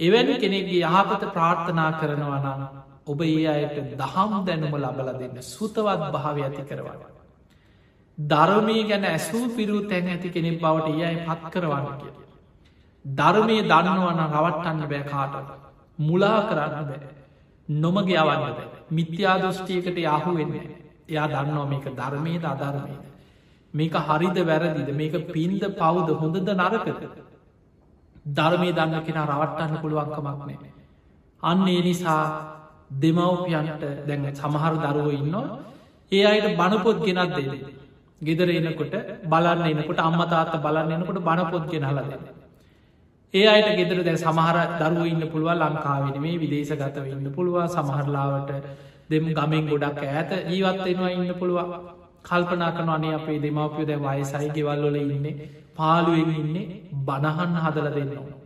[0.00, 2.62] එවැනි කෙනෙක්ගේ යහපත ප්‍රාර්ථනා කරනවනම්
[3.06, 7.02] ඔබ ඒ අයට දහම් දැනුම ලබල දෙන්න සුතවත් භාව ඇති කරවන්න.
[8.18, 12.25] ධර්මය ගැන ඇසූ පිරු තැන් ඇති කෙනෙක් බවට ඒ අයි පත් කරවන්න කිය.
[13.14, 15.34] ධර්මය දන්නවන රවට්ටන්න බෑ කාට
[15.98, 17.00] මුලා කරන්න බෑ.
[17.68, 18.66] නොමග යවන්න බෑ.
[18.90, 20.66] මිත්‍යා දෘෂ්ටියකට යහු වෙන්නේ
[21.08, 22.98] එයා දන්නවා මේක ධර්මයට අධර්මයද.
[23.74, 24.90] මේක හරිද වැරදිද?
[24.92, 26.88] මේක පින්ද පවුද හොඳද නරකද?
[28.32, 30.70] ධර්මය දන්න කෙන රවට්ටන්න පුළුවන්කමක් නෑ.
[31.42, 32.22] අන්න ඒ නිසා
[32.92, 35.58] දෙමව්පියන්ට දැන් සමහර දරුව ඉන්නවා.
[36.12, 37.52] ඒ අයට බණපොත් ගෙනත් දෙද
[38.20, 38.94] ගෙදර එනකොට
[39.24, 42.12] බලන්න එනකොට අම්මතාත්ත බලන්න එනකොට බණපොත් ගෙනහලද
[43.36, 48.50] ඒ අයට ගෙදර දැ සමහර දරුව ඉන්න පුළුව ලංකාවෙන මේ විදේශ ගතව ඉන්න පුළුව සමහරලාවට
[49.08, 51.70] දෙම ගමෙන් ගොඩක් ඇත ජීවත්වෙනවා ඉන්න පුළුව
[52.24, 55.34] කල්පනා කන අනේ අපේ දෙමවපිය දැ වයසයි ගෙවල්ලොල ඉන්නේ
[55.76, 56.66] පාලුවෙන් ඉන්නේ
[57.02, 58.36] බණහන් හදල දෙන්නවා.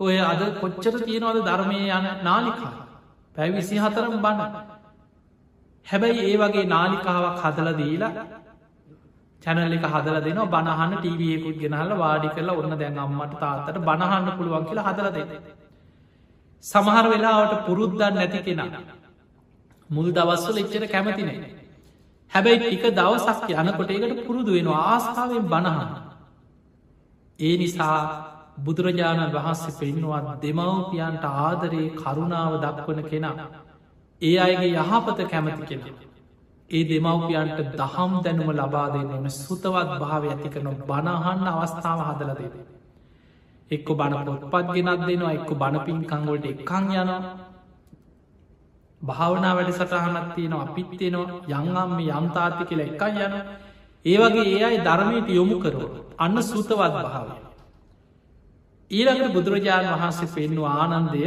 [0.00, 2.72] ඔය අද කොච්චර තියෙනවද ධර්මය යන නාලිකා?
[3.36, 4.42] පැයි විසි හතරම් බණ.
[5.86, 8.12] හැබැයි ඒ වගේ නාලිකාවක් හදල දීලා
[9.42, 14.64] චැනල් එක හදල දෙන බණහන්න ටීවියකුත් ගෙනහල වාඩි කරලා ඔන්න දැන් අම්මට තාත්තට බණහන්න පුළුවන්
[14.64, 15.22] කියලා හදල දෙ.
[16.64, 18.60] සමහර වෙලාවට පුරුද්දන් නැති කෙන.
[19.90, 21.38] මුල් දවස්වල එච්චර කැමතිනේ.
[22.32, 25.90] හැබැයි ටික දවසක් යනකොට ඒකට පුරුදු වෙන ආස්ථාවෙන් බණහන්න.
[27.38, 27.98] ඒ නිසා
[28.58, 33.36] බුදුරජාණන් වහන්සේ පෙන්නවා දෙමවපියන්ට ආදරයේ කරුණාව දක්වන කෙනා.
[34.22, 35.90] ඒ අයගේ යහපත කැමති කෙනෙ.
[36.70, 42.54] ඒ දෙමවපියන්ට දහම් දැනුම ලබා දෙන්නම සුතවත් භාව ඇති කරන බණහන්න අවස්ථාව හදල දෙන.
[43.70, 47.10] එක්ක බණ පොත්පත් ගෙනත් දෙනවා එක්ක බණපින්කංගොලට එක්කං යන
[49.00, 53.34] භාවනා වැඩ සටහනත් තියෙනවා අපිත් තියෙනවා යංගම් මේ යම්තාර්ථි කියලා එකයි යන
[54.04, 55.80] ඒවගේ ඒ අයි ධර්මයට යොමු කරව
[56.18, 57.34] අන්න සුතවත් භාවය.
[58.90, 61.22] ඊළඟට බුදුරජාණන් වහන්සේ පෙන්වා ආනන්දය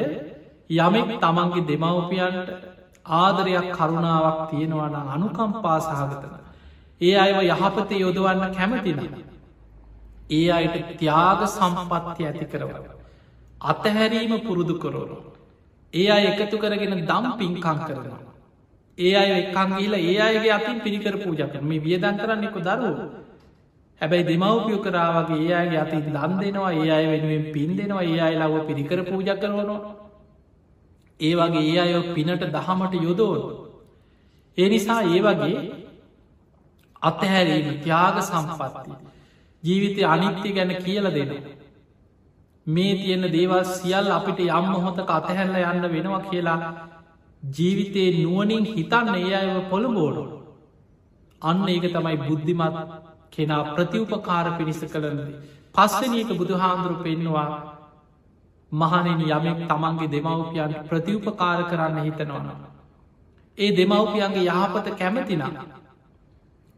[0.77, 2.68] යමෙක් තමන්ගේ දෙමවපියන්ට
[3.09, 6.33] ආදරයක් කරුණාවක් තියෙනවන අනුකම්පා සහගතන.
[7.01, 8.99] ඒ අයව යහපත යොදවන්න කැමතින.
[10.29, 12.71] ඒ අයට ත්‍යාග සම්පත්ති ඇති කරව.
[13.61, 15.17] අතහැරීම පුරුදු කරෝරු.
[15.93, 18.19] ඒ අය එකතු කරගෙන දම් පින්කං කරනවා.
[18.97, 22.97] ඒ අය එක්කං ගීල ඒ අයගේ අතින් පිරිකර පූජක මේ වියදන් කරන්නෙක දරුව.
[24.01, 28.35] හැබැයි දෙමවපියෝ කරාවගේ ඒ අයගේ අතින් දන් දෙනවා ඒ අය වෙනුවෙන් පින් දෙනවා ඒ අයි
[28.37, 29.98] ලව පිරිකර පූජ කරවනවා.
[31.19, 33.41] ඒ වගේ ඒ අයෝ පිනට දහමට යොදෝන.
[34.57, 35.61] ඒ නිසා ඒ වගේ
[37.01, 38.91] අතහැරීම ත්‍යාග සම්පත්ති.
[39.63, 41.31] ජීවිතය අනිත්‍ය ගැන කියල දෙන.
[42.67, 46.59] මේ තියෙන දේවල් සියල් අපිට යම් මොහොතක අතහැල්ල යන්න වෙනවා කියලා
[47.43, 50.23] ජීවිතයේ නුවනින් හිතන්න ඒ අයව පොළබෝඩු.
[51.41, 52.77] අන්න ඒක තමයි බුද්ධිමත්
[53.31, 55.21] කෙනා ප්‍රතිවපකාර පිණිස කළනද.
[55.75, 57.49] පස්සනීක බුදුහාන්දුරු පෙන්නවා
[58.71, 62.47] මහනෙන යමෙක් තමන්ගේ දෙමවපියන් ප්‍රතිවපකාර කරන්න හිතනවන.
[63.57, 65.41] ඒ දෙමවපියන්ගේ යහපත කැමතිනම්.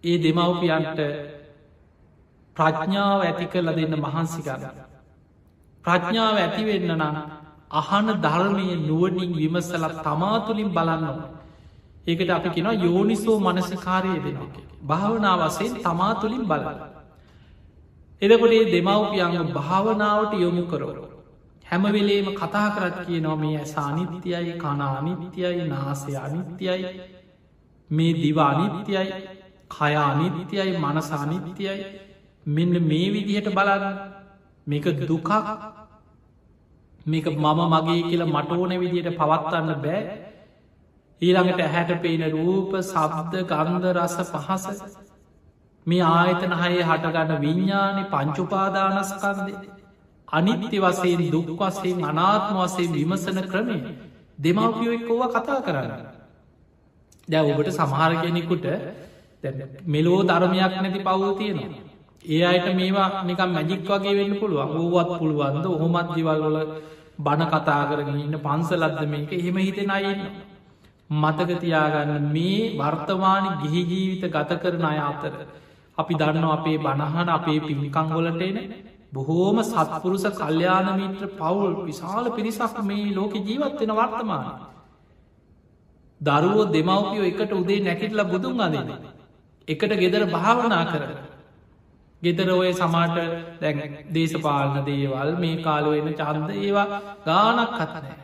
[0.03, 0.99] ඒ දෙමවපියන්ට
[2.57, 4.77] ප්‍රඥාව ඇති කරල දෙන්න මහන්සි කරන්න.
[5.85, 7.17] ප්‍රඥාව ඇතිවෙන්න නම්
[7.71, 11.29] අහන ධර්මය නුවනින් විමසල තමාතුලින් බලන්නවා.
[12.07, 14.49] ඒකට අපි කෙන යෝනිසෝ මනසකාරය දෙනවා.
[14.83, 16.65] භාවනාවසයෙන් තමාතුලින් බල.
[18.21, 21.10] එදකොටේ දෙමවපියන්ග භාවනාවට යොමු කරවරු.
[21.71, 26.89] හැමවෙලේම කතා කරත් කිය නො මේ ඇස අනිත්‍යයි කනානිත්‍යයි නාසය අනිත්‍යයි
[27.89, 29.05] මේ දිවානිත්‍යයි
[29.69, 31.75] කයානිත්‍යයි මනසානිත්‍යයි
[32.45, 33.97] මෙන්න මේ විදිහට බලන්න.
[34.67, 35.29] මේක දුකක්.
[37.05, 40.01] මේක මම මගේ කියලා මට ඕන විදියට පවත්වන්න බෑ.
[41.21, 44.65] ඊළඟට ඇහැට පේන රූප සබ්ද ගන්ධ රස පහස.
[45.85, 49.80] මේ ආයතන හයේ හටගන්න විඤ්ඥානි පංචුපාදානස්කන්දේ
[50.31, 53.77] අනිත්‍ය වසයෙන් දුක් වසයෙන් අනාත්ම වසයෙන් විමසන ක්‍රමය
[54.39, 55.91] දෙමවපියෝ එක්කෝව කතා කරන්න.
[57.27, 58.65] දැ ඔබට සමහරගෙනෙකුට
[59.85, 61.81] මෙලෝ ධර්මයක් නැති පවුල් තියෙනවා.
[62.25, 66.57] ඒ අයට මේවා නිකම් මැජික් වගේ වෙන්න පුළුවන් ඕවත් පුළුවන්ද ඔහොමත් දිවල්වල
[67.19, 70.21] බණ කතා කරගෙන ඉන්න පන්සලද්ද මේක එහෙම හිතෙන අයන්න.
[71.09, 75.33] මතකතියාගන්න මේ වර්තමාන ගිහි ජීවිත ගත කරන අය අතර.
[75.97, 78.57] අපි දන්න අපේ බණහන අපේ පිමිකංගොලට එන
[79.11, 84.45] බොහෝම සත්පුරුස කල්්‍යානමිත්‍ර පවුල් විශාල පිරිසක් මේ ලෝක ජීවත්වෙන වර්තමාන.
[86.21, 88.89] දරුවෝ දෙමවපියෝ එකට උදේ නැකිටල බුදුන් අදන.
[89.67, 91.03] එකට ගෙදර භාවනා කර.
[92.21, 93.17] ගෙදර ඔය සමාට
[93.61, 93.77] දැන්
[94.09, 96.87] දේශපාලන දේවල් මේ කාලුවෙන චන්ද ඒවා
[97.25, 98.17] ගානක් කතනෑ.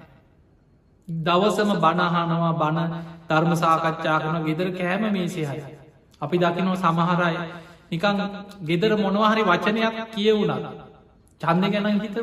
[1.07, 2.91] දවසම බණහනවා බණ
[3.29, 5.61] ධර්ම සාකච්ඡා කරන ගෙදර කෑම මේසිහය.
[6.21, 7.37] අපි දකිනෝ සමහරයි
[7.91, 8.19] නිකං
[8.61, 10.71] ගෙදර මොනවහරි වචනයක් කියවුණා.
[11.41, 12.17] චන්ද ගැන හිත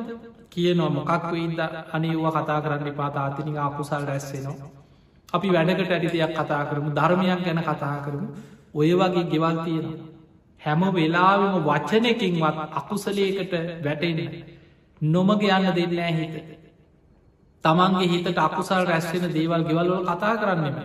[0.50, 1.60] කියනවා මොකක් ඉද
[1.90, 4.70] අනිව්ව කතා කරන්න පාතාතිනික අකුසල් රැස්සෙනවා.
[5.28, 8.28] අපි වැඩකට ඇඩි දෙයක් කතා කරමු ධර්මයක් ගැන කතා කරමු
[8.74, 10.08] ඔය වගේ ගෙවල් තියෙනවා.
[10.60, 14.18] හැම වෙලාවම වචනකින්වත් අකුසලයකට වැටෙන
[15.00, 16.36] නොමග යන්න දෙන්නෑ හිත.
[17.64, 20.76] තමන්ගේ හිතට අකුසල් රැස්වෙන දේවල් ගෙවල්වල කතා කරන්නෙම.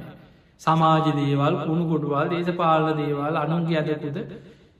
[0.62, 4.18] සමාජ දේවල් පුුණු ගොඩුවල් දේශපාල දේවල් අනුන්ගේ අදකුද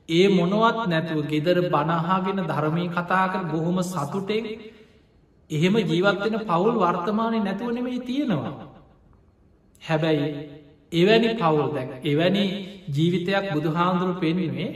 [0.10, 4.46] ඒ මොනවත් නැතුව ගෙදර බණහාගෙන ධර්මය කතාකර බොහොම සතුටෙන්
[5.50, 8.54] එහෙම ජීවත්වෙන පවුල් වර්තමානය නැතුව නෙමේ තියෙනවා.
[9.82, 10.30] හැබැයි
[10.92, 12.44] එවැනි පවුල් දැක් එවැනි
[12.90, 14.70] ජීවිතයක් බුදුහාන්දුරු පෙන්වේ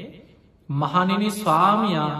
[0.69, 2.11] මහනිනි ස්වාමයා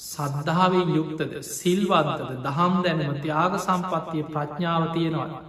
[0.00, 5.42] සද්ධාවෙන් යුක්තද සිල්වන්තද දහම් දැනම ත්‍යාග සම්පත්තිය ප්‍රඥාව තියෙනවා.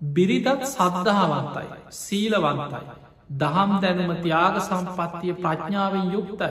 [0.00, 1.66] බිරිතත් සද්ධාවන්තයි
[1.96, 3.05] සීලවන්තයි.
[3.30, 6.50] දහම් දැනම ත්‍යාග සම්පත්තිය ප්‍රඥාවෙන් යුක්තයි.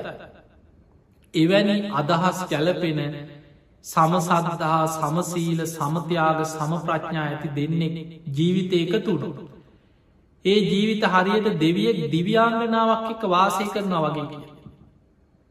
[1.34, 3.00] එවැනි අදහස් ගැලපෙන
[3.86, 7.96] සමසද්ධහා සමසීල සමතියාග සමප්‍රඥා ඇති දෙන්නෙක්
[8.30, 9.30] ජීවිතය එකතුුණු.
[10.46, 14.46] ඒ ජීවිත හරියට දෙවියෙක් දිව්‍යාංගනාවක් එක වාසය කරනවා වගේ කිය.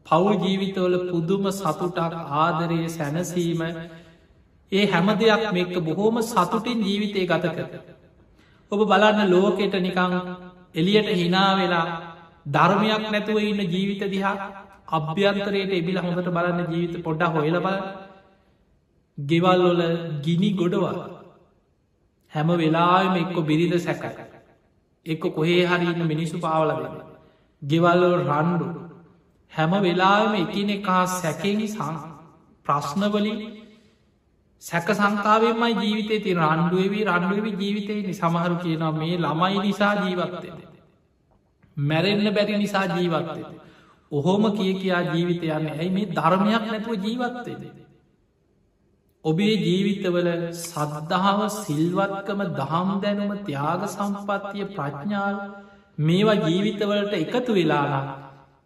[0.05, 3.61] පවුල් ජීවිතවල පුදුම සතුටක් ආදරය සැනසීම
[4.71, 7.67] ඒ හැම දෙයක් මේක බොහෝම සතුටින් ජීවිතය ගත කර.
[8.71, 10.13] ඔබ බලන්න ලෝකෙට නිකං
[10.75, 11.87] එලියට හිනා වෙලා
[12.47, 14.35] ධර්මයක් නැතුව ඉන්න ජීවිත දිහා
[14.89, 17.77] අභ්‍යන්තරයට එබිල හොඳට බලන්න ජීවිත පොඩ්ඩ හොයල බල.
[19.17, 19.81] ගෙවල්ලොල
[20.21, 20.97] ගිනි ගොඩවල්.
[22.31, 24.25] හැම වෙලාම එක්කො බිරිද සැකයි
[25.05, 26.83] එක්ක කොහේ හරින්න මිනිසු පාවලද
[27.61, 28.67] ගෙවල්ලොල් රණ්ඩු.
[29.51, 31.59] හැම වෙලාම එකන එකා සැකෙන
[32.65, 33.39] ප්‍රශ්නවලින්
[34.63, 40.49] සැක සංකාවෙන්මයි ජීවිතය ති රණ්ඩුවවී රණ්ඩුවවි ජීවිතයනි සමහරු කියනවා මේ ළමයි නිසා ජීවත්තය.
[41.77, 43.41] මැරෙන්න්න බැරි නිසා ජීවත්තය.
[44.11, 47.63] ඔහොම කිය කියා ජීවිතයන්න ඇයි මේ ධර්මයක් නැතුව ජීවත්තේද.
[49.25, 55.37] ඔබේ ජීවිතවල සද්ධාව සිල්වත්කම දහම් දැනුම ත්‍යාග සම්පත්තිය ප්‍රඥාව
[55.99, 58.05] මේවා ජීවිතවලට එකතු වෙලාලා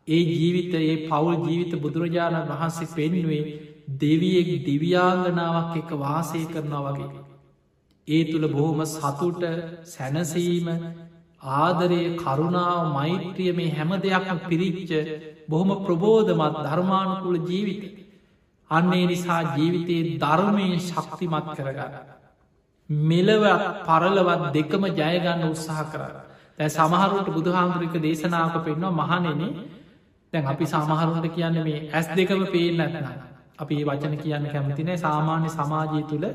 [0.08, 3.44] ඒ ජීවිතයේ පවුල් ජීවිත බුදුරජාණන් වහන්සේ පෙන්නුවේ
[3.98, 7.24] දෙවියෙක් දිව්‍යාංගනාවක් එක වාසය කරනවා වගේ.
[8.08, 9.44] ඒ තුළ බොහොම සතුට
[9.86, 10.68] සැනසීම
[11.42, 14.92] ආදරය කරුණාව මෛත්‍රිය මේ හැම දෙයක්ම පිරිච්ච
[15.48, 17.84] බොහොම ප්‍රබෝධමත් ධර්මානුකුල ජීවිත.
[18.72, 21.94] අන්නේ නිසා ජීවිතයේ ධර්මයෙන් ශක්තිමත් කරගන්න.
[22.90, 26.04] මෙලවත් පරලවත් දෙකම ජයගන්න උත්සාහ කර.
[26.58, 29.52] තැ සමහරුට බුදුහාමුදුරික දේශනාවක පෙන්වා මහනෙනේ
[30.34, 33.29] දැන් අපි සමහරුන්ට කියන්න මේ ඇස් දෙකම පේෙන් නැත්න
[33.60, 36.26] අපි වචන කියන්න කැමතිනේ සාමාන්‍ය සමාජය තුළ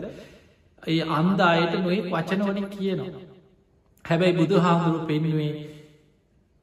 [0.82, 3.22] ඒ අන්ද අයට නොේ වචනවනින් කියනවා.
[4.04, 5.52] හැබැයි බුදු හාමුදුරු පෙන්නුවේ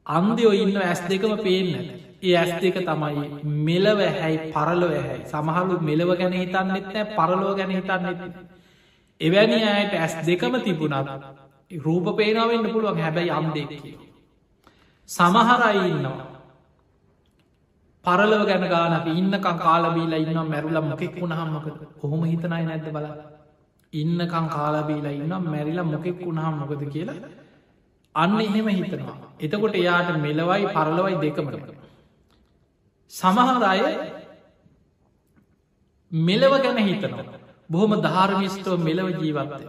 [0.06, 1.68] අන්දයෝ ඉන්න ඇස් දෙකම පේෙන්
[2.22, 3.26] ඒ ඇස් දෙක තමයි
[3.66, 8.20] මෙලව හැයි පරලොව හැයි සමහලු මෙලව ගැන හිතන්නෙත් නෑ පරලෝ ගැන හිතන්නෙත්
[9.20, 11.08] එවැනි අයට ඇස් දෙකම තිබුණත්
[11.70, 13.00] රූප පේනාවෙන්න පුළුවන්.
[13.00, 13.70] හැබැයි අම් දෙක්
[15.10, 16.31] සමහරයි ඉන්නවා.
[18.04, 21.66] පරලව ගැන ගානක ඉන්නකං කාලබීලා ඉන්න මැරුල මොකෙක් වුණහම්මක
[22.00, 23.06] කොහොම හිතනයි නැද්ද බල?
[23.92, 27.20] ඉන්නකං කාලබීලා ඉන්න මැරිලා මොකෙක් වුණහම් මොකද කියලා?
[28.14, 29.16] අන්න එහෙම හිතනවා.
[29.40, 31.70] එතකොට එයාට මෙලවයි පරලවයි දෙකමට
[33.12, 33.80] සමහර අය
[36.12, 37.40] මෙලව ගැන හිතනවා.
[37.70, 39.64] බොහොම ධාර්මිස්ටෝ මෙලව ජීවත්තය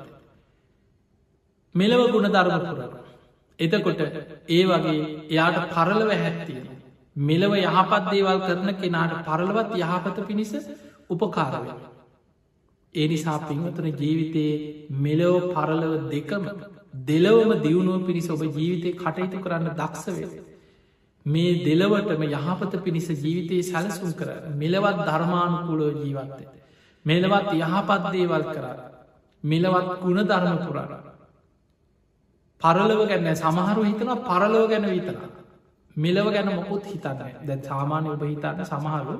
[1.75, 2.79] මෙලව ගුණ ධර්ම පුර
[3.59, 4.01] එතකොට
[4.49, 6.72] ඒ වගේ එයාට පරලව හැත්තියෙන
[7.15, 10.53] මෙලව යහපත් දේවල් කරන කෙනාට පරලවත් යහපත පිණිස
[11.09, 11.67] උපකාරව.
[12.95, 16.43] ඒ නිසා පින්වතන ජීවිතයේ මෙලෝ පරලව දෙකම
[17.03, 20.41] දෙලවම දියුණුව පිණිස ඔබ ජීවිතය කටයුතු කරන්න දක්ෂවේ.
[21.25, 26.43] මේ දෙලවටම යහපත පිණිස ජීවිතයේ සැලසුම් කර මෙලවත් ධර්මානුකූලෝ ජීවත්තය.
[27.05, 28.75] මෙලවත් යහපත් දේවල් කරා
[29.43, 31.03] මෙලවත් ගුණ ධර්ම පුරාණ
[32.61, 35.17] පරලව ගැන්න සමහරු හිතන පරලෝ ගැන විතර
[35.95, 37.19] මෙලව ගැන මොකුත් හිතන්න.
[37.47, 39.15] දැ සාමාන්‍ය ඔබ හිතන්න සමහරු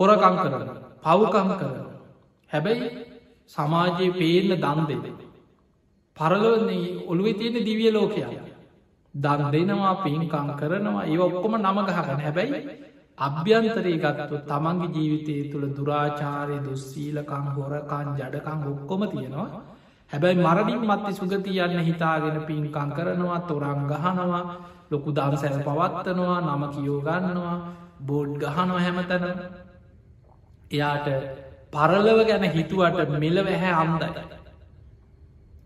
[0.00, 0.68] හොරකං කරන
[1.04, 1.80] පව්කම් කරන.
[2.50, 2.86] හැබැයි
[3.50, 5.18] සමාජයේ පේන්න දම් දෙද
[6.16, 8.30] පරලෝන්නේ ඔළුවේ තියෙන දිවිය ලෝකයා
[9.14, 12.20] දන් දෙනවා පින්කං කරනවා ඒ ඔක්කොම නම ගහගන.
[12.20, 12.60] හැබැයි
[13.18, 19.48] අභ්‍යන්තරේ ගත්තු තමන්ගේ ජීවිතය තුළ දුරාචාරය දුස්සීලකං හොරකං ජඩකං ඔක්කොම තියෙනවා.
[20.10, 24.44] හැබැයි මරණින් මත්ති සුගතියන්න හිතාගෙන පින්කං කරනවා තොරං ගහනවා.
[24.90, 27.56] ලොකු දම්සැල් පවත්වනවා නම කියෝගන්නවා
[28.02, 29.24] බෝඩ් ගහනවා හැමතැන
[30.70, 31.08] එයාට
[31.72, 34.08] පරලව ගැන හිතුවට මෙලව හැ අම්දයි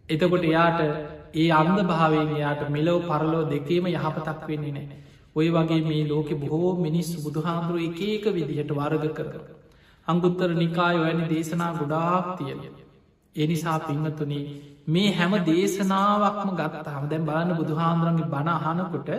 [0.08, 0.80] එතකොට එයාට
[1.34, 5.02] ඒ අන්ද භාවයෙන් එයාට මෙලෝ පරලෝ දෙකේම යහපතක් වෙන්නේ නෑ
[5.36, 9.28] ඔය වගේ මේ ලෝකෙ බොහෝ මිනිස් බුදුහාන්දුරුව එක ඒක විදිහට වර්ග කර
[10.06, 12.60] අංගුත්තර නිකාය වැනි දේශනා ගොඩාක් තියෙන
[13.36, 14.34] එනිසා පිංහතුන
[14.86, 19.10] මේ හැම දේශනාවක්ම ගත්තාම දැම් බාන බුදුහාන්දුරන්ගේ බණ අහනකොට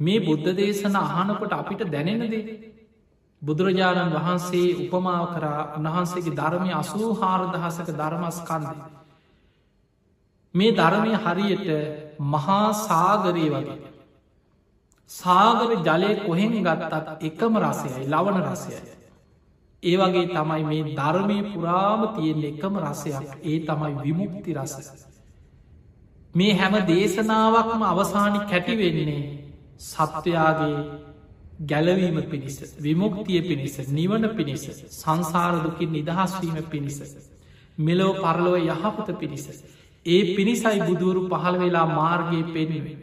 [0.00, 2.44] මේ බුද්ධ දේශන අහනකොට අපිට දැනෙනදේ
[3.42, 8.74] බුදුරජාණන් වහන්සේ උපමාව කරා උන්වහන්සේගේ ධර්මය අසූ හාරදහසක ධර්මස්කන්දය
[10.54, 11.68] මේ ධර්මය හරියට
[12.26, 13.78] මහා සාගරය වගේ.
[15.10, 18.99] සාගර ජලය කොහෙන් ගත්තත් එකම රසයයි ලවන රසයයි.
[19.82, 24.74] ඒ වගේ තමයි මේ ධර්මය පුරාම තියෙන එකම රසයක් ඒ තමයි විමුක්ති රස
[26.34, 29.22] මේ හැම දේශනාවක්ම අවසානි කැටිවෙන්නේ
[29.82, 30.78] සත්වයාගේ
[31.64, 34.64] ගැලවීම පිණිස විමුක්තිය පිණිස නිවන පිණිස
[34.94, 36.98] සංසාරදුකින් නිදහස්වීම පිණිස
[37.78, 39.46] මෙලෝ පරලොව යහපත පිණිස
[40.06, 42.96] ඒ පිණිසයි බුදුවරු පහළ වෙලා මාර්ගයේ පෙන්වේ.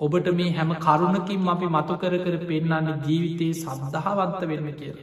[0.00, 4.96] ඔබට මේ හැම කරුණකින් අපි මතු කර කර පෙන්න්නන්න ජීවිතයේ සද්ධාවන්ත වෙන්න කියල.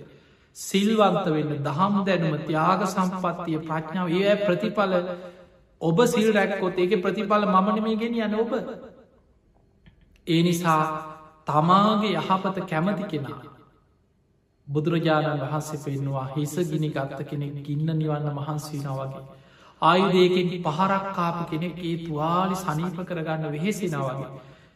[0.55, 4.93] සිල්වන්ත වෙන්න දහම් දැනුම ත්‍යාග සම්පත්තිය ප්‍රඥාව ඒ ප්‍රතිඵල
[5.81, 8.53] ඔබ සිල් රැක්කොත් ඒක ප්‍රතිඵල මමනමේ ගෙන යන ඔබ.
[10.27, 10.83] ඒ නිසා
[11.47, 13.41] තමාගේ යහපත කැමති කෙනා.
[14.67, 19.23] බුදුරජාණන් වහන්සේ පෙන්වා හිස ගිනි ගත්ත කෙනෙක් ගින්න නිවන්න මහන්සීනාවගේ.
[19.81, 24.29] ආයුදයකින් පහරක්කාපු කෙනෙක් ඒ තුවාලි සනීප කරගන්න වෙහෙසිනාවගේ.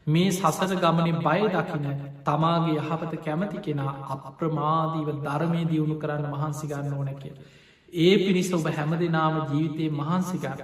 [0.07, 1.87] මේ සසර ගමනේ බය දකින
[2.25, 7.33] තමාගේ යහපත කැමති කෙනා අප්‍රමාදීව ධර්මය දියුණු කරන්න මහන්සි ගන්න ඕන කිය.
[7.93, 10.61] ඒ පිණිස ඔබ හැම දෙනාම ජීවිතයේ මහන්සිගන්න.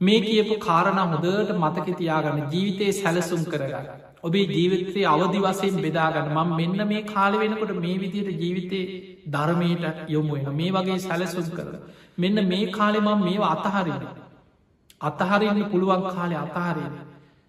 [0.00, 3.88] මේ කියපු කාරණ හොදට මතක තියාගන්න ජීවිතයේ සැලසුම් කරගන්න.
[4.22, 8.84] ඔබේ ජීවිතයේ අවදි වසයෙන් බෙදාගන්න මං මෙන්න මේ කාල වෙනකොට මේ විදියට ජීවිතේ
[9.28, 11.68] ධර්මයට යොමු වෙන මේ වගේ සැලසුම් කර.
[12.16, 14.08] මෙන්න මේ කාලෙමම් මේවා අතහරින.
[15.00, 16.94] අතහරින්න පුළුවන් කාලෙ අතහරෙන.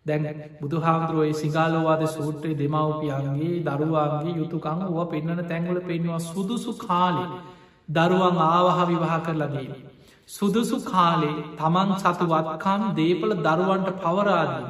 [0.06, 0.26] දැන්
[0.62, 7.24] බුදුහාමුදුරුවයි සිගාලෝවාද සූට්‍රයේ දෙමවපියන්ගේ දරුවාන්ගේ යුතුකං ව පෙන්න්නන තැන්වල පෙන්වා සුදුසු කාලෙ
[7.90, 9.70] දරුවන් ආවහ විවාහ කරලදී.
[10.30, 14.66] සුදුසු කාලේ තමන් සතුවත්කම් දේපල දරුවන්ට පවරාදී.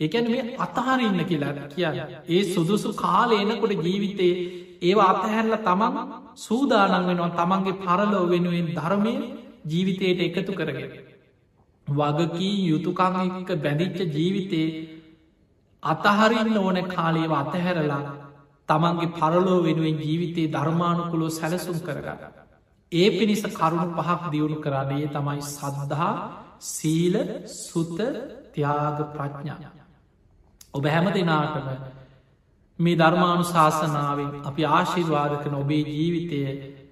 [0.00, 1.96] එකැන මේ අතහරඉන්න කියලා කියන්න.
[2.28, 4.34] ඒ සුදුසු කාලේනකොට ජීවිතේ
[4.82, 5.96] ඒවා අතහැරල තමන්
[6.36, 9.14] සූදානන් වෙනවා තමන්ගේ පරලෝ වෙනුවෙන් ධර්මය
[9.66, 11.13] ජීවිතයට එකතු කරගෙන.
[11.88, 14.68] වගකී යුතුකංක බැඳිච්ච ජීවිතේ
[15.82, 18.04] අතහරින්න ඕන කාලේව අතහැරලා
[18.68, 22.20] තමන්ගේ පරලෝ වෙනුවෙන් ජීවිතයේ ධර්මානුකුලෝ සැලසුම් කරගන්න.
[22.92, 26.14] ඒ පිණිස කරුණු පහක් දියුණු කරන්නේ තමයි සද්ධහා
[26.60, 27.16] සීල
[27.46, 27.98] සුත
[28.52, 29.72] ත්‍යාග ප්‍රඥා.
[30.72, 31.68] ඔබ හැම දෙනාටම
[32.78, 36.40] මේ ධර්මානු ශාසනාවෙන් අපි ආශිර්වාදකන ඔබේ ජීවිතය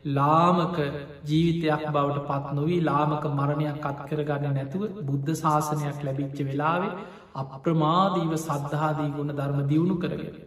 [0.05, 0.77] ලාමක
[1.25, 6.93] ජීවිතයක් බවට පත් නොවී ලාමක මරණයක් අත් කරගන්න නැතුව බුද්ධ ශාසනයක් ලැබිච්ච වෙලාවේ
[7.35, 10.41] අප්‍රමාදීව සද්ධාදී ගුණ ධර්ම දියුණු කරගෙන.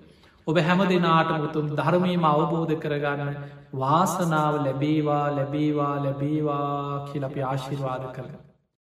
[0.48, 3.38] ඔබ හැම දෙනාට මුතුම් ධර්මයම අවබෝධ කරගන්න
[3.76, 8.45] වාසනාව ලැබේවා ලැබේවා ලැබේවා කියලපි ආශිර්වාද කරගන්න.